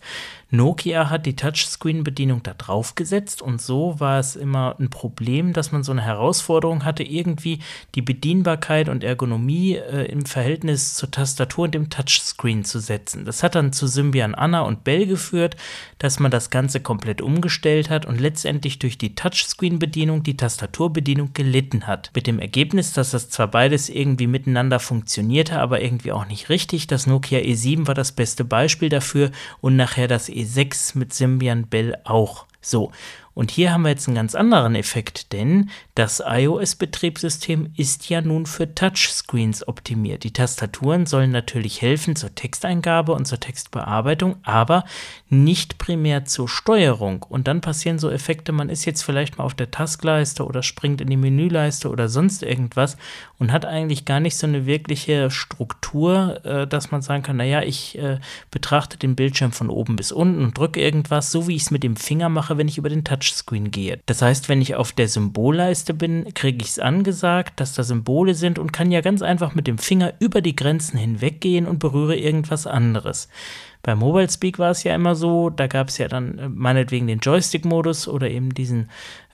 Nokia 0.51 1.12
hat 1.12 1.27
die 1.27 1.35
Touchscreen-Bedienung 1.35 2.41
da 2.41 2.55
drauf 2.55 2.95
gesetzt 2.95 3.41
und 3.41 3.62
so 3.62 3.99
war 3.99 4.19
es 4.19 4.35
immer 4.35 4.75
ein 4.79 4.89
Problem, 4.89 5.53
dass 5.53 5.71
man 5.71 5.83
so 5.83 5.91
eine 5.91 6.01
Herausforderung 6.01 6.85
hatte, 6.85 7.03
irgendwie 7.03 7.59
die 7.93 8.01
Bedienbarkeit 8.01 8.89
und 8.89 9.03
Ergonomie 9.03 9.75
äh, 9.75 10.05
im 10.05 10.25
Verhältnis 10.25 10.95
zur 10.95 11.12
Tastatur 11.12 11.65
und 11.65 11.75
dem 11.75 11.91
Touchscreen 11.91 12.65
zu 12.65 12.79
setzen. 12.79 13.25
Das 13.25 13.43
hat 13.43 13.53
dann 13.53 13.73
zu 13.73 13.85
Symbian 13.85 14.33
Anna 14.33 14.62
und 14.62 14.83
Bell 14.83 15.05
geführt, 15.05 15.55
dass 15.99 16.19
man 16.19 16.31
das 16.31 16.49
Ganze 16.49 16.79
komplett 16.79 17.21
umgestellt 17.21 17.91
hat 17.91 18.07
und 18.07 18.19
letztendlich 18.19 18.79
durch 18.79 18.97
die 18.97 19.13
Touchscreen-Bedienung 19.13 20.23
die 20.23 20.38
Tastaturbedienung 20.38 21.33
gelitten 21.33 21.85
hat. 21.85 22.09
Mit 22.15 22.25
dem 22.25 22.39
Ergebnis, 22.39 22.93
dass 22.93 23.12
das 23.12 23.29
zwar 23.29 23.49
beides 23.49 23.88
irgendwie 23.88 24.27
miteinander 24.27 24.79
funktionierte, 24.79 25.59
aber 25.59 25.81
irgendwie 25.81 26.12
auch 26.12 26.25
nicht 26.25 26.49
richtig. 26.49 26.88
Das 26.88 27.05
Nokia 27.05 27.39
E7 27.39 27.85
war 27.85 27.93
das 27.93 28.13
beste 28.13 28.43
Beispiel 28.45 28.89
dafür 28.89 29.29
und 29.62 29.75
nachher 29.75 30.07
das 30.07 30.27
E6 30.39 30.97
mit 30.97 31.13
Symbian 31.13 31.67
Bell 31.67 31.97
auch. 32.04 32.45
So, 32.62 32.91
und 33.33 33.51
hier 33.51 33.71
haben 33.71 33.83
wir 33.83 33.89
jetzt 33.89 34.07
einen 34.07 34.15
ganz 34.15 34.35
anderen 34.35 34.75
Effekt, 34.75 35.31
denn 35.33 35.69
das 35.95 36.21
iOS-Betriebssystem 36.25 37.73
ist 37.77 38.09
ja 38.09 38.21
nun 38.21 38.45
für 38.45 38.73
Touchscreens 38.73 39.67
optimiert. 39.67 40.23
Die 40.23 40.33
Tastaturen 40.33 41.05
sollen 41.05 41.31
natürlich 41.31 41.81
helfen 41.81 42.15
zur 42.15 42.33
Texteingabe 42.35 43.13
und 43.13 43.25
zur 43.25 43.39
Textbearbeitung, 43.39 44.37
aber 44.43 44.83
nicht 45.29 45.77
primär 45.77 46.25
zur 46.25 46.49
Steuerung. 46.49 47.23
Und 47.23 47.47
dann 47.47 47.61
passieren 47.61 47.99
so 47.99 48.09
Effekte, 48.09 48.51
man 48.51 48.69
ist 48.69 48.85
jetzt 48.85 49.03
vielleicht 49.03 49.37
mal 49.37 49.43
auf 49.43 49.53
der 49.53 49.71
Taskleiste 49.71 50.45
oder 50.45 50.63
springt 50.63 51.01
in 51.01 51.09
die 51.09 51.17
Menüleiste 51.17 51.89
oder 51.89 52.09
sonst 52.09 52.43
irgendwas 52.43 52.97
und 53.37 53.51
hat 53.51 53.65
eigentlich 53.65 54.05
gar 54.05 54.19
nicht 54.19 54.37
so 54.37 54.47
eine 54.47 54.65
wirkliche 54.65 55.31
Struktur, 55.31 56.43
äh, 56.45 56.67
dass 56.67 56.91
man 56.91 57.01
sagen 57.01 57.23
kann, 57.23 57.37
naja, 57.37 57.61
ich 57.61 57.97
äh, 57.97 58.19
betrachte 58.51 58.97
den 58.97 59.15
Bildschirm 59.15 59.51
von 59.51 59.69
oben 59.69 59.95
bis 59.95 60.11
unten 60.11 60.43
und 60.43 60.57
drücke 60.57 60.81
irgendwas, 60.81 61.31
so 61.31 61.47
wie 61.47 61.55
ich 61.55 61.63
es 61.63 61.71
mit 61.71 61.83
dem 61.83 61.95
Finger 61.95 62.29
mache, 62.29 62.57
wenn 62.57 62.67
ich 62.67 62.77
über 62.77 62.89
den 62.89 63.03
Touchscreen 63.29 63.71
gehe. 63.71 63.99
Das 64.05 64.21
heißt, 64.21 64.49
wenn 64.49 64.61
ich 64.61 64.75
auf 64.75 64.91
der 64.91 65.07
Symbolleiste 65.07 65.93
bin, 65.93 66.33
kriege 66.33 66.63
ich 66.63 66.71
es 66.71 66.79
angesagt, 66.79 67.59
dass 67.59 67.73
da 67.73 67.83
Symbole 67.83 68.33
sind 68.33 68.59
und 68.59 68.73
kann 68.73 68.91
ja 68.91 69.01
ganz 69.01 69.21
einfach 69.21 69.55
mit 69.55 69.67
dem 69.67 69.77
Finger 69.77 70.13
über 70.19 70.41
die 70.41 70.55
Grenzen 70.55 70.97
hinweggehen 70.97 71.67
und 71.67 71.79
berühre 71.79 72.15
irgendwas 72.15 72.67
anderes. 72.67 73.29
Bei 73.81 73.95
Mobile 73.95 74.29
Speak 74.29 74.59
war 74.59 74.71
es 74.71 74.83
ja 74.83 74.93
immer 74.93 75.15
so, 75.15 75.49
da 75.49 75.67
gab 75.67 75.87
es 75.87 75.97
ja 75.97 76.07
dann 76.07 76.37
äh, 76.37 76.49
meinetwegen 76.49 77.07
den 77.07 77.19
Joystick-Modus 77.19 78.07
oder 78.07 78.29
eben 78.29 78.53
diesen 78.53 78.89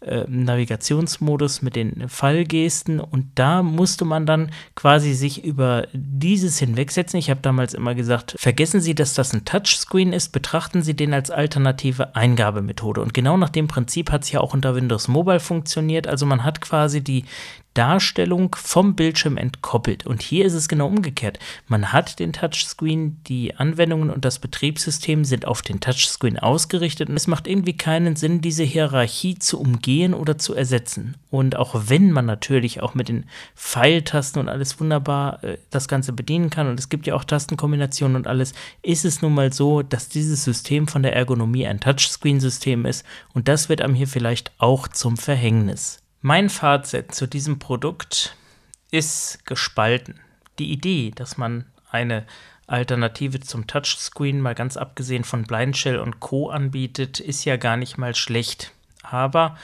äh, 0.06 0.26
Navigationsmodus 0.28 1.62
mit 1.62 1.76
den 1.76 2.08
Fallgesten 2.08 3.00
und 3.00 3.28
da 3.36 3.64
musste 3.64 4.06
man 4.06 4.26
dann 4.26 4.52
quasi 4.76 5.14
sich 5.14 5.44
über 5.44 5.88
dieses 5.94 6.60
hinwegsetzen. 6.60 7.18
Ich 7.18 7.30
habe 7.30 7.42
damals 7.42 7.74
immer 7.74 7.96
gesagt, 7.96 8.36
vergessen 8.38 8.82
Sie, 8.82 8.96
dass 8.96 9.14
das 9.14 9.34
ein 9.34 9.46
Touchscreen 9.46 10.14
ist, 10.14 10.30
betrachten 10.30 10.82
Sie 10.82 10.96
den 10.96 11.14
als 11.14 11.32
alternative 11.32 12.16
Eingabemethode. 12.16 13.02
Und 13.02 13.14
genau 13.14 13.38
nach 13.38 13.50
dem 13.50 13.68
Prinzip 13.68 14.12
hat 14.12 14.24
es 14.24 14.32
ja 14.32 14.40
auch 14.42 14.54
unter 14.54 14.76
Windows 14.76 15.08
Mobile 15.08 15.40
funktioniert. 15.40 16.08
Also 16.08 16.26
man 16.26 16.44
hat 16.44 16.62
quasi 16.62 17.04
die 17.04 17.26
Darstellung 17.76 18.56
vom 18.56 18.96
Bildschirm 18.96 19.38
entkoppelt. 19.38 20.08
Und 20.08 20.24
hier 20.24 20.46
ist 20.46 20.54
es 20.54 20.68
genau 20.68 20.88
umgekehrt. 20.88 21.38
Man 21.68 21.94
hat 21.94 22.20
den 22.20 22.34
Touchscreen, 22.34 23.22
die 23.28 23.56
Anwendungen 23.56 24.10
und 24.10 24.26
das 24.26 24.40
Betriebssystem 24.40 25.26
sind 25.26 25.46
auf 25.46 25.62
den 25.62 25.82
Touchscreen 25.82 26.40
ausgerichtet 26.40 27.10
und 27.10 27.16
es 27.16 27.28
macht 27.28 27.48
irgendwie 27.48 27.78
keinen 27.78 28.16
Sinn, 28.16 28.42
diese 28.42 28.64
Hierarchie 28.64 29.38
zu 29.38 29.60
umgehen 29.60 30.14
oder 30.14 30.38
zu 30.38 30.56
ersetzen. 30.56 31.18
Und 31.30 31.58
auch 31.58 31.76
wenn 31.88 32.12
man 32.12 32.26
natürlich 32.26 32.82
auch 32.82 32.96
mit 32.96 33.10
den 33.10 33.26
Pfeiltasten 33.56 34.40
und 34.42 34.50
alles 34.50 34.80
wunderbar 34.80 35.44
äh, 35.44 35.58
das 35.70 35.88
Ganze 35.88 36.14
bedienen 36.14 36.50
kann 36.50 36.68
und 36.68 36.80
es 36.80 36.90
gibt 36.90 37.06
ja 37.06 37.14
auch 37.14 37.26
Tastenkombinationen 37.26 38.16
und 38.16 38.28
alles, 38.28 38.54
ist 38.82 39.04
es 39.04 39.22
nun 39.22 39.34
mal 39.34 39.52
so, 39.52 39.82
dass 39.82 40.08
dieses 40.08 40.46
System 40.46 40.88
von 40.88 41.04
der 41.04 41.16
Ergonomie 41.16 41.68
ein 41.68 41.82
Touchscreen-System 41.82 42.86
ist 42.86 43.06
und 43.34 43.50
das 43.50 43.68
wird 43.68 43.82
einem 43.82 43.96
hier 43.96 44.08
vielleicht 44.08 44.54
auch 44.60 44.88
zum 44.88 45.18
Verhängnis. 45.18 46.05
Mein 46.28 46.50
Fazit 46.50 47.14
zu 47.14 47.28
diesem 47.28 47.60
Produkt 47.60 48.36
ist 48.90 49.46
gespalten. 49.46 50.20
Die 50.58 50.72
Idee, 50.72 51.12
dass 51.14 51.38
man 51.38 51.66
eine 51.92 52.26
Alternative 52.66 53.42
zum 53.42 53.68
Touchscreen, 53.68 54.42
mal 54.42 54.56
ganz 54.56 54.76
abgesehen 54.76 55.24
von 55.24 55.44
Blindshell 55.44 56.00
und 56.00 56.22
Co. 56.22 56.50
anbietet, 56.50 57.20
ist 57.20 57.46
ja 57.46 57.58
gar 57.58 57.78
nicht 57.78 58.00
mal 58.00 58.16
schlecht. 58.16 58.72
Aber 59.04 59.56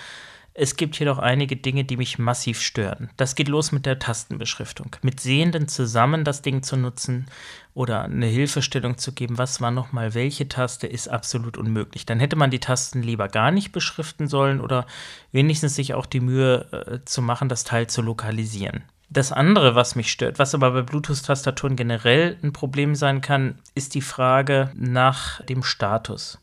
es 0.54 0.76
gibt 0.76 0.96
hier 0.96 1.06
doch 1.06 1.18
einige 1.18 1.56
Dinge, 1.56 1.86
die 1.86 1.96
mich 1.96 2.20
massiv 2.20 2.62
stören. 2.62 3.10
Das 3.16 3.36
geht 3.36 3.48
los 3.48 3.72
mit 3.72 3.86
der 3.86 4.00
Tastenbeschriftung. 4.00 4.96
Mit 5.02 5.20
Sehenden 5.22 5.68
zusammen 5.68 6.26
das 6.26 6.42
Ding 6.42 6.62
zu 6.62 6.76
nutzen 6.76 7.28
oder 7.74 8.04
eine 8.04 8.26
Hilfestellung 8.26 8.98
zu 8.98 9.14
geben, 9.14 9.38
was 9.38 9.62
war 9.62 9.72
nochmal 9.72 10.14
welche 10.14 10.50
Taste, 10.50 10.88
ist 10.88 11.08
absolut 11.08 11.58
unmöglich. 11.58 12.06
Dann 12.06 12.20
hätte 12.20 12.36
man 12.36 12.52
die 12.52 12.60
Tasten 12.60 13.02
lieber 13.02 13.30
gar 13.30 13.52
nicht 13.52 13.72
beschriften 13.72 14.28
sollen 14.28 14.60
oder 14.60 14.86
wenigstens 15.32 15.76
sich 15.76 15.94
auch 15.94 16.06
die 16.06 16.20
Mühe 16.20 16.68
äh, 16.72 17.06
zu 17.06 17.22
machen, 17.22 17.48
das 17.48 17.64
Teil 17.64 17.88
zu 17.88 18.02
lokalisieren. 18.02 18.84
Das 19.10 19.32
andere, 19.32 19.76
was 19.76 19.96
mich 19.96 20.12
stört, 20.12 20.40
was 20.40 20.56
aber 20.56 20.72
bei 20.72 20.82
Bluetooth-Tastaturen 20.84 21.76
generell 21.76 22.38
ein 22.44 22.54
Problem 22.54 22.96
sein 22.96 23.22
kann, 23.22 23.60
ist 23.76 23.94
die 23.94 24.02
Frage 24.02 24.72
nach 24.74 25.44
dem 25.46 25.64
Status. 25.64 26.40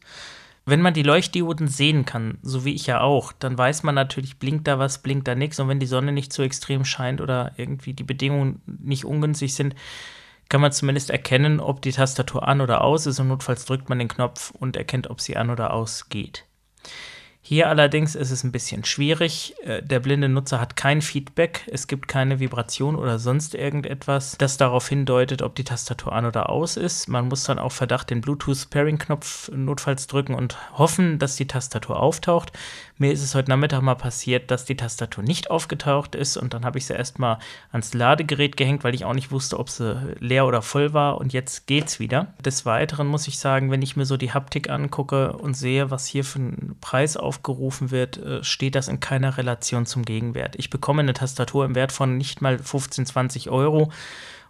Wenn 0.68 0.82
man 0.82 0.92
die 0.92 1.02
Leuchtdioden 1.02 1.66
sehen 1.66 2.04
kann, 2.04 2.36
so 2.42 2.66
wie 2.66 2.74
ich 2.74 2.86
ja 2.86 3.00
auch, 3.00 3.32
dann 3.32 3.56
weiß 3.56 3.84
man 3.84 3.94
natürlich, 3.94 4.38
blinkt 4.38 4.68
da 4.68 4.78
was, 4.78 4.98
blinkt 4.98 5.26
da 5.26 5.34
nichts. 5.34 5.58
Und 5.58 5.68
wenn 5.68 5.80
die 5.80 5.86
Sonne 5.86 6.12
nicht 6.12 6.30
so 6.30 6.42
extrem 6.42 6.84
scheint 6.84 7.22
oder 7.22 7.52
irgendwie 7.56 7.94
die 7.94 8.04
Bedingungen 8.04 8.60
nicht 8.66 9.06
ungünstig 9.06 9.54
sind, 9.54 9.74
kann 10.50 10.60
man 10.60 10.70
zumindest 10.70 11.08
erkennen, 11.08 11.60
ob 11.60 11.80
die 11.80 11.92
Tastatur 11.92 12.46
an 12.46 12.60
oder 12.60 12.82
aus 12.82 13.06
ist. 13.06 13.18
Und 13.18 13.28
notfalls 13.28 13.64
drückt 13.64 13.88
man 13.88 13.98
den 13.98 14.08
Knopf 14.08 14.50
und 14.50 14.76
erkennt, 14.76 15.08
ob 15.08 15.22
sie 15.22 15.38
an 15.38 15.48
oder 15.48 15.72
aus 15.72 16.10
geht. 16.10 16.44
Hier 17.48 17.70
allerdings 17.70 18.14
ist 18.14 18.30
es 18.30 18.44
ein 18.44 18.52
bisschen 18.52 18.84
schwierig. 18.84 19.54
Äh, 19.64 19.82
Der 19.82 20.00
blinde 20.00 20.28
Nutzer 20.28 20.60
hat 20.60 20.76
kein 20.76 21.00
Feedback. 21.00 21.66
Es 21.72 21.86
gibt 21.86 22.06
keine 22.06 22.40
Vibration 22.40 22.94
oder 22.94 23.18
sonst 23.18 23.54
irgendetwas, 23.54 24.36
das 24.36 24.58
darauf 24.58 24.86
hindeutet, 24.86 25.40
ob 25.40 25.54
die 25.54 25.64
Tastatur 25.64 26.12
an 26.12 26.26
oder 26.26 26.50
aus 26.50 26.76
ist. 26.76 27.08
Man 27.08 27.28
muss 27.28 27.44
dann 27.44 27.58
auf 27.58 27.72
Verdacht 27.72 28.10
den 28.10 28.20
Bluetooth-Pairing-Knopf 28.20 29.50
notfalls 29.54 30.06
drücken 30.08 30.34
und 30.34 30.58
hoffen, 30.76 31.18
dass 31.18 31.36
die 31.36 31.46
Tastatur 31.46 31.98
auftaucht. 31.98 32.52
Mir 32.98 33.12
ist 33.12 33.22
es 33.22 33.34
heute 33.34 33.50
Nachmittag 33.50 33.80
mal 33.80 33.94
passiert, 33.94 34.50
dass 34.50 34.66
die 34.66 34.76
Tastatur 34.76 35.24
nicht 35.24 35.50
aufgetaucht 35.50 36.16
ist 36.16 36.36
und 36.36 36.52
dann 36.52 36.66
habe 36.66 36.76
ich 36.78 36.84
sie 36.84 36.94
erstmal 36.94 37.38
ans 37.70 37.94
Ladegerät 37.94 38.58
gehängt, 38.58 38.84
weil 38.84 38.94
ich 38.94 39.06
auch 39.06 39.14
nicht 39.14 39.30
wusste, 39.30 39.58
ob 39.58 39.70
sie 39.70 40.16
leer 40.18 40.46
oder 40.46 40.60
voll 40.62 40.92
war 40.92 41.16
und 41.18 41.32
jetzt 41.32 41.66
geht's 41.66 41.98
wieder. 42.00 42.34
Des 42.44 42.66
Weiteren 42.66 43.06
muss 43.06 43.28
ich 43.28 43.38
sagen, 43.38 43.70
wenn 43.70 43.82
ich 43.82 43.96
mir 43.96 44.04
so 44.04 44.18
die 44.18 44.32
Haptik 44.32 44.68
angucke 44.68 45.32
und 45.32 45.54
sehe, 45.54 45.90
was 45.92 46.06
hier 46.06 46.24
für 46.24 46.40
ein 46.40 46.76
Preis 46.80 47.16
aufgerufen 47.38 47.90
wird, 47.90 48.18
äh, 48.18 48.42
steht 48.42 48.74
das 48.74 48.88
in 48.88 49.00
keiner 49.00 49.38
Relation 49.38 49.86
zum 49.86 50.04
Gegenwert. 50.04 50.56
Ich 50.56 50.70
bekomme 50.70 51.02
eine 51.02 51.12
Tastatur 51.12 51.64
im 51.64 51.74
Wert 51.74 51.92
von 51.92 52.16
nicht 52.16 52.42
mal 52.42 52.58
15, 52.58 53.06
20 53.06 53.50
Euro 53.50 53.92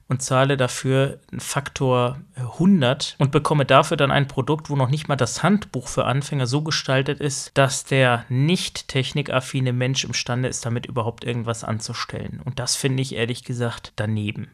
und 0.08 0.22
zahle 0.22 0.56
dafür 0.56 1.20
einen 1.30 1.40
Faktor 1.40 2.18
100 2.36 3.16
und 3.18 3.30
bekomme 3.30 3.66
dafür 3.66 3.98
dann 3.98 4.10
ein 4.10 4.26
Produkt, 4.26 4.70
wo 4.70 4.76
noch 4.76 4.88
nicht 4.88 5.06
mal 5.06 5.16
das 5.16 5.42
Handbuch 5.42 5.86
für 5.86 6.06
Anfänger 6.06 6.46
so 6.46 6.62
gestaltet 6.62 7.20
ist, 7.20 7.50
dass 7.54 7.84
der 7.84 8.24
nicht 8.30 8.88
technikaffine 8.88 9.74
Mensch 9.74 10.04
imstande 10.04 10.48
ist, 10.48 10.64
damit 10.64 10.86
überhaupt 10.86 11.24
irgendwas 11.24 11.62
anzustellen. 11.62 12.40
Und 12.42 12.58
das 12.58 12.74
finde 12.74 13.02
ich 13.02 13.14
ehrlich 13.14 13.44
gesagt 13.44 13.92
daneben. 13.96 14.48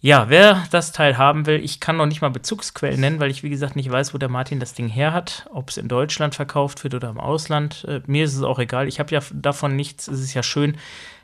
Ja, 0.00 0.28
wer 0.28 0.64
das 0.70 0.92
Teil 0.92 1.18
haben 1.18 1.46
will, 1.46 1.62
ich 1.62 1.80
kann 1.80 1.96
noch 1.96 2.06
nicht 2.06 2.20
mal 2.20 2.30
Bezugsquellen 2.30 3.00
nennen, 3.00 3.18
weil 3.18 3.32
ich, 3.32 3.42
wie 3.42 3.50
gesagt, 3.50 3.74
nicht 3.74 3.90
weiß, 3.90 4.14
wo 4.14 4.18
der 4.18 4.28
Martin 4.28 4.60
das 4.60 4.74
Ding 4.74 4.88
her 4.88 5.12
hat, 5.12 5.48
ob 5.52 5.70
es 5.70 5.76
in 5.76 5.88
Deutschland 5.88 6.36
verkauft 6.36 6.84
wird 6.84 6.94
oder 6.94 7.10
im 7.10 7.18
Ausland. 7.18 7.84
Äh, 7.88 8.02
mir 8.06 8.24
ist 8.24 8.36
es 8.36 8.42
auch 8.42 8.60
egal. 8.60 8.86
Ich 8.86 9.00
habe 9.00 9.12
ja 9.12 9.20
davon 9.32 9.74
nichts. 9.74 10.06
Es 10.06 10.20
ist 10.20 10.34
ja 10.34 10.44
schön, 10.44 10.76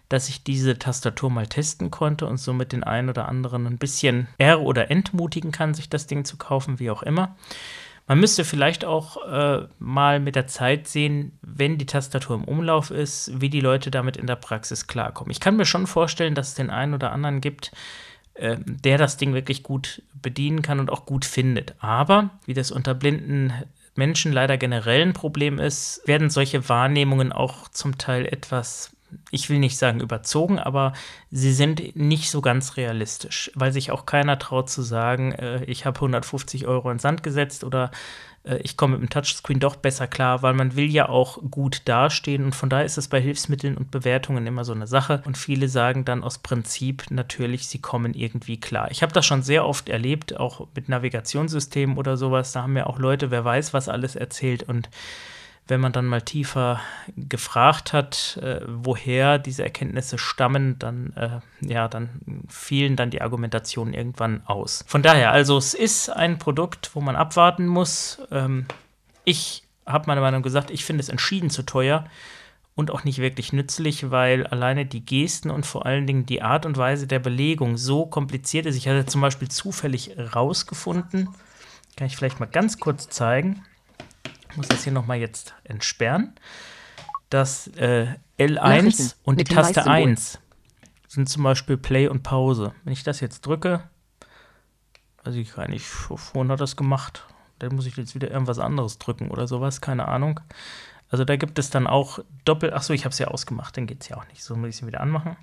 dass 0.08 0.28
ich 0.28 0.42
diese 0.42 0.76
Tastatur 0.76 1.30
mal 1.30 1.46
testen 1.46 1.92
konnte 1.92 2.26
und 2.26 2.38
somit 2.38 2.72
den 2.72 2.82
einen 2.82 3.08
oder 3.08 3.28
anderen 3.28 3.66
ein 3.66 3.78
bisschen 3.78 4.26
R- 4.38 4.60
oder 4.60 4.90
entmutigen 4.90 5.52
kann, 5.52 5.74
sich 5.74 5.88
das 5.88 6.08
Ding 6.08 6.24
zu 6.24 6.36
kaufen, 6.36 6.80
wie 6.80 6.90
auch 6.90 7.04
immer. 7.04 7.36
Man 8.08 8.18
müsste 8.18 8.44
vielleicht 8.44 8.84
auch 8.84 9.24
äh, 9.24 9.66
mal 9.78 10.18
mit 10.18 10.34
der 10.34 10.48
Zeit 10.48 10.88
sehen, 10.88 11.38
wenn 11.42 11.78
die 11.78 11.86
Tastatur 11.86 12.36
im 12.36 12.44
Umlauf 12.44 12.90
ist, 12.90 13.40
wie 13.40 13.48
die 13.48 13.60
Leute 13.60 13.92
damit 13.92 14.16
in 14.16 14.26
der 14.26 14.36
Praxis 14.36 14.88
klarkommen. 14.88 15.30
Ich 15.30 15.40
kann 15.40 15.56
mir 15.56 15.64
schon 15.64 15.86
vorstellen, 15.86 16.34
dass 16.34 16.48
es 16.48 16.54
den 16.54 16.70
einen 16.70 16.92
oder 16.92 17.12
anderen 17.12 17.40
gibt, 17.40 17.70
äh, 18.34 18.56
der 18.64 18.98
das 18.98 19.16
Ding 19.16 19.34
wirklich 19.34 19.62
gut 19.62 20.02
bedienen 20.14 20.62
kann 20.62 20.80
und 20.80 20.90
auch 20.90 21.06
gut 21.06 21.24
findet. 21.24 21.74
Aber 21.78 22.30
wie 22.46 22.54
das 22.54 22.70
unter 22.70 22.94
blinden 22.94 23.52
Menschen 23.96 24.32
leider 24.32 24.56
generell 24.56 25.02
ein 25.02 25.12
Problem 25.12 25.58
ist, 25.58 26.02
werden 26.06 26.30
solche 26.30 26.68
Wahrnehmungen 26.68 27.32
auch 27.32 27.68
zum 27.68 27.96
Teil 27.98 28.26
etwas 28.26 28.93
ich 29.30 29.50
will 29.50 29.58
nicht 29.58 29.76
sagen 29.76 30.00
überzogen, 30.00 30.58
aber 30.58 30.92
sie 31.30 31.52
sind 31.52 31.96
nicht 31.96 32.30
so 32.30 32.40
ganz 32.40 32.76
realistisch, 32.76 33.50
weil 33.54 33.72
sich 33.72 33.90
auch 33.90 34.06
keiner 34.06 34.38
traut 34.38 34.70
zu 34.70 34.82
sagen, 34.82 35.32
äh, 35.32 35.64
ich 35.64 35.86
habe 35.86 35.96
150 35.96 36.66
Euro 36.66 36.90
in 36.90 36.98
Sand 36.98 37.22
gesetzt 37.22 37.64
oder 37.64 37.90
äh, 38.44 38.58
ich 38.58 38.76
komme 38.76 38.98
mit 38.98 39.02
dem 39.02 39.10
Touchscreen 39.10 39.60
doch 39.60 39.76
besser 39.76 40.06
klar, 40.06 40.42
weil 40.42 40.54
man 40.54 40.76
will 40.76 40.90
ja 40.90 41.08
auch 41.08 41.38
gut 41.50 41.82
dastehen 41.86 42.44
und 42.44 42.54
von 42.54 42.68
daher 42.68 42.84
ist 42.84 42.98
es 42.98 43.08
bei 43.08 43.20
Hilfsmitteln 43.20 43.76
und 43.76 43.90
Bewertungen 43.90 44.46
immer 44.46 44.64
so 44.64 44.72
eine 44.72 44.86
Sache 44.86 45.22
und 45.24 45.36
viele 45.36 45.68
sagen 45.68 46.04
dann 46.04 46.22
aus 46.22 46.38
Prinzip 46.38 47.04
natürlich, 47.10 47.66
sie 47.68 47.80
kommen 47.80 48.14
irgendwie 48.14 48.60
klar. 48.60 48.90
Ich 48.90 49.02
habe 49.02 49.12
das 49.12 49.26
schon 49.26 49.42
sehr 49.42 49.66
oft 49.66 49.88
erlebt, 49.88 50.36
auch 50.36 50.68
mit 50.74 50.88
Navigationssystemen 50.88 51.96
oder 51.96 52.16
sowas, 52.16 52.52
da 52.52 52.62
haben 52.62 52.76
ja 52.76 52.86
auch 52.86 52.98
Leute, 52.98 53.30
wer 53.30 53.44
weiß, 53.44 53.74
was 53.74 53.88
alles 53.88 54.16
erzählt 54.16 54.62
und 54.62 54.88
wenn 55.66 55.80
man 55.80 55.92
dann 55.92 56.04
mal 56.04 56.20
tiefer 56.20 56.80
gefragt 57.16 57.92
hat, 57.92 58.38
äh, 58.42 58.60
woher 58.66 59.38
diese 59.38 59.62
Erkenntnisse 59.62 60.18
stammen, 60.18 60.78
dann, 60.78 61.12
äh, 61.16 61.40
ja, 61.66 61.88
dann 61.88 62.44
fielen 62.48 62.96
dann 62.96 63.10
die 63.10 63.22
Argumentationen 63.22 63.94
irgendwann 63.94 64.42
aus. 64.46 64.84
Von 64.86 65.02
daher, 65.02 65.32
also 65.32 65.56
es 65.56 65.72
ist 65.72 66.10
ein 66.10 66.38
Produkt, 66.38 66.90
wo 66.94 67.00
man 67.00 67.16
abwarten 67.16 67.66
muss. 67.66 68.20
Ähm, 68.30 68.66
ich 69.24 69.62
habe 69.86 70.06
meine 70.06 70.20
Meinung 70.20 70.42
gesagt, 70.42 70.70
ich 70.70 70.84
finde 70.84 71.02
es 71.02 71.08
entschieden 71.08 71.48
zu 71.48 71.62
teuer 71.62 72.04
und 72.74 72.90
auch 72.90 73.04
nicht 73.04 73.18
wirklich 73.18 73.54
nützlich, 73.54 74.10
weil 74.10 74.46
alleine 74.46 74.84
die 74.84 75.04
Gesten 75.04 75.50
und 75.50 75.64
vor 75.64 75.86
allen 75.86 76.06
Dingen 76.06 76.26
die 76.26 76.42
Art 76.42 76.66
und 76.66 76.76
Weise 76.76 77.06
der 77.06 77.20
Belegung 77.20 77.78
so 77.78 78.04
kompliziert 78.04 78.66
ist. 78.66 78.76
Ich 78.76 78.86
hatte 78.86 79.06
zum 79.06 79.22
Beispiel 79.22 79.48
zufällig 79.48 80.16
rausgefunden, 80.34 81.28
kann 81.96 82.06
ich 82.06 82.16
vielleicht 82.16 82.40
mal 82.40 82.46
ganz 82.46 82.80
kurz 82.80 83.08
zeigen. 83.08 83.62
Ich 84.54 84.56
muss 84.56 84.68
das 84.68 84.84
hier 84.84 84.92
nochmal 84.92 85.18
jetzt 85.18 85.52
entsperren. 85.64 86.32
Das 87.28 87.66
äh, 87.76 88.06
L1 88.38 89.16
und 89.24 89.40
die 89.40 89.44
Taste 89.44 89.84
1 89.84 90.38
sind 91.08 91.28
zum 91.28 91.42
Beispiel 91.42 91.76
Play 91.76 92.06
und 92.06 92.22
Pause. 92.22 92.72
Wenn 92.84 92.92
ich 92.92 93.02
das 93.02 93.18
jetzt 93.18 93.44
drücke, 93.44 93.82
weiß 95.24 95.34
ich 95.34 95.52
gar 95.56 95.66
nicht, 95.66 95.84
vorhin 95.84 96.52
hat 96.52 96.60
das 96.60 96.76
gemacht. 96.76 97.26
Dann 97.58 97.74
muss 97.74 97.86
ich 97.86 97.96
jetzt 97.96 98.14
wieder 98.14 98.30
irgendwas 98.30 98.60
anderes 98.60 99.00
drücken 99.00 99.32
oder 99.32 99.48
sowas, 99.48 99.80
keine 99.80 100.06
Ahnung. 100.06 100.38
Also 101.08 101.24
da 101.24 101.34
gibt 101.34 101.58
es 101.58 101.70
dann 101.70 101.88
auch 101.88 102.20
Doppel. 102.44 102.72
Achso, 102.72 102.92
ich 102.92 103.04
habe 103.04 103.12
es 103.12 103.18
ja 103.18 103.26
ausgemacht, 103.26 103.76
dann 103.76 103.88
geht 103.88 104.02
es 104.02 104.08
ja 104.08 104.18
auch 104.18 104.28
nicht. 104.28 104.44
So 104.44 104.54
muss 104.54 104.68
ich 104.68 104.76
es 104.76 104.86
wieder 104.86 105.00
anmachen 105.00 105.36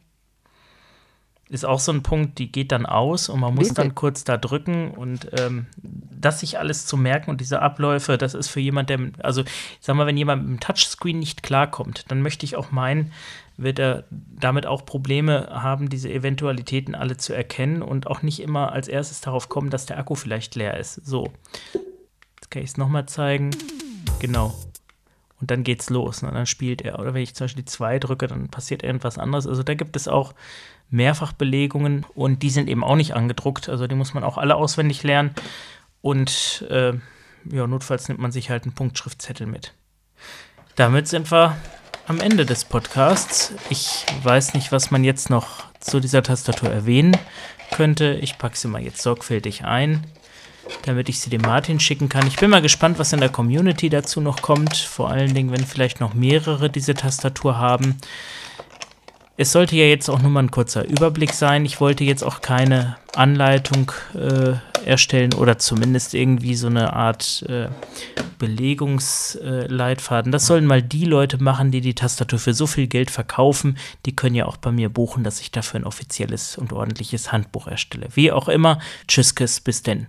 ist 1.52 1.66
auch 1.66 1.80
so 1.80 1.92
ein 1.92 2.02
Punkt, 2.02 2.40
die 2.40 2.50
geht 2.50 2.72
dann 2.72 2.86
aus 2.86 3.28
und 3.28 3.42
man 3.42 3.54
muss 3.54 3.74
dann 3.74 3.94
kurz 3.94 4.24
da 4.24 4.38
drücken 4.38 4.92
und 4.92 5.28
ähm, 5.38 5.66
das 5.78 6.40
sich 6.40 6.58
alles 6.58 6.86
zu 6.86 6.96
merken 6.96 7.30
und 7.30 7.42
diese 7.42 7.62
Abläufe, 7.62 8.18
das 8.18 8.36
ist 8.36 8.48
für 8.48 8.62
jemand, 8.62 8.90
der, 8.90 9.00
also 9.20 9.42
ich 9.42 9.78
sag 9.82 9.98
mal, 9.98 10.08
wenn 10.08 10.16
jemand 10.16 10.44
mit 10.44 10.50
dem 10.50 10.60
Touchscreen 10.62 11.20
nicht 11.20 11.44
klarkommt, 11.44 12.06
dann 12.08 12.22
möchte 12.22 12.46
ich 12.46 12.56
auch 12.56 12.72
meinen, 12.72 13.12
wird 13.58 13.80
er 13.80 14.06
damit 14.10 14.66
auch 14.66 14.86
Probleme 14.86 15.50
haben, 15.52 15.90
diese 15.90 16.10
Eventualitäten 16.10 16.96
alle 16.96 17.18
zu 17.18 17.34
erkennen 17.34 17.82
und 17.82 18.08
auch 18.08 18.22
nicht 18.22 18.42
immer 18.42 18.72
als 18.72 18.88
erstes 18.88 19.20
darauf 19.20 19.50
kommen, 19.50 19.70
dass 19.70 19.86
der 19.86 20.00
Akku 20.00 20.16
vielleicht 20.16 20.56
leer 20.56 20.78
ist. 20.78 21.06
So, 21.06 21.34
jetzt 21.74 22.50
kann 22.50 22.64
ich 22.64 22.70
es 22.70 22.78
nochmal 22.78 23.08
zeigen. 23.08 23.52
Genau. 24.20 24.56
Und 25.42 25.52
dann 25.52 25.64
geht's 25.64 25.90
los. 25.90 26.22
Ne? 26.22 26.32
Dann 26.32 26.46
spielt 26.46 26.82
er. 26.84 27.00
Oder 27.00 27.14
wenn 27.14 27.24
ich 27.24 27.34
zum 27.34 27.46
Beispiel 27.46 27.64
die 27.64 27.72
2 27.72 28.00
drücke, 28.00 28.28
dann 28.28 28.48
passiert 28.50 28.84
irgendwas 28.84 29.18
anderes. 29.18 29.48
Also 29.48 29.64
da 29.64 29.74
gibt 29.74 29.96
es 29.96 30.08
auch 30.08 30.34
Mehrfachbelegungen 30.92 32.06
und 32.14 32.44
die 32.44 32.52
sind 32.52 32.70
eben 32.70 32.84
auch 32.84 32.96
nicht 32.96 33.16
angedruckt. 33.16 33.68
Also 33.68 33.88
die 33.88 33.96
muss 33.96 34.14
man 34.14 34.24
auch 34.24 34.38
alle 34.38 34.56
auswendig 34.56 35.04
lernen. 35.04 35.34
Und 36.02 36.66
äh, 36.70 36.94
ja, 37.52 37.68
notfalls 37.68 38.08
nimmt 38.08 38.20
man 38.20 38.32
sich 38.32 38.50
halt 38.50 38.64
einen 38.64 38.74
Punktschriftzettel 38.74 39.48
mit. 39.48 39.74
Damit 40.76 41.08
sind 41.08 41.32
wir 41.32 41.58
am 42.08 42.20
Ende 42.20 42.46
des 42.46 42.66
Podcasts. 42.66 43.54
Ich 43.70 44.06
weiß 44.24 44.54
nicht, 44.54 44.72
was 44.72 44.92
man 44.92 45.04
jetzt 45.04 45.30
noch 45.30 45.64
zu 45.80 46.00
dieser 46.00 46.24
Tastatur 46.24 46.70
erwähnen 46.70 47.18
könnte. 47.72 48.14
Ich 48.22 48.38
packe 48.38 48.58
sie 48.58 48.68
mal 48.68 48.82
jetzt 48.82 49.02
sorgfältig 49.02 49.64
ein, 49.64 50.06
damit 50.84 51.10
ich 51.10 51.20
sie 51.20 51.30
dem 51.30 51.42
Martin 51.42 51.80
schicken 51.80 52.10
kann. 52.10 52.28
Ich 52.28 52.38
bin 52.38 52.50
mal 52.50 52.62
gespannt, 52.62 53.00
was 53.00 53.14
in 53.14 53.20
der 53.20 53.30
Community 53.30 53.90
dazu 53.90 54.22
noch 54.22 54.42
kommt. 54.42 54.76
Vor 54.76 55.10
allen 55.10 55.34
Dingen, 55.34 55.52
wenn 55.52 55.66
vielleicht 55.66 56.00
noch 56.00 56.14
mehrere 56.14 56.70
diese 56.70 56.94
Tastatur 56.94 57.58
haben. 57.58 57.98
Es 59.38 59.52
sollte 59.52 59.76
ja 59.76 59.86
jetzt 59.86 60.10
auch 60.10 60.22
nur 60.22 60.30
mal 60.30 60.44
ein 60.44 60.52
kurzer 60.52 60.86
Überblick 60.86 61.34
sein. 61.34 61.66
Ich 61.66 61.82
wollte 61.82 62.04
jetzt 62.04 62.24
auch 62.24 62.42
keine 62.42 62.98
Anleitung 63.16 63.92
äh, 64.14 64.54
erstellen 64.86 65.34
oder 65.34 65.58
zumindest 65.58 66.14
irgendwie 66.14 66.56
so 66.56 66.68
eine 66.68 66.94
Art 66.94 67.44
äh, 67.48 67.68
Belegungsleitfaden. 68.38 70.32
das 70.32 70.48
sollen 70.48 70.66
mal 70.66 70.82
die 70.82 71.06
Leute 71.06 71.42
machen, 71.42 71.72
die 71.72 71.82
die 71.82 71.96
Tastatur 71.96 72.40
für 72.40 72.54
so 72.54 72.68
viel 72.68 72.88
Geld 72.88 73.12
verkaufen. 73.12 73.78
Die 74.06 74.16
können 74.16 74.36
ja 74.36 74.46
auch 74.46 74.58
bei 74.58 74.72
mir 74.72 74.90
buchen, 74.90 75.24
dass 75.24 75.42
ich 75.42 75.52
dafür 75.52 75.80
ein 75.80 75.86
offizielles 75.86 76.58
und 76.58 76.74
ordentliches 76.74 77.32
Handbuch 77.32 77.68
erstelle. 77.68 78.08
Wie 78.14 78.32
auch 78.32 78.48
immer. 78.48 78.80
Tschüss, 79.08 79.34
bis 79.34 79.84
denn. 79.84 80.08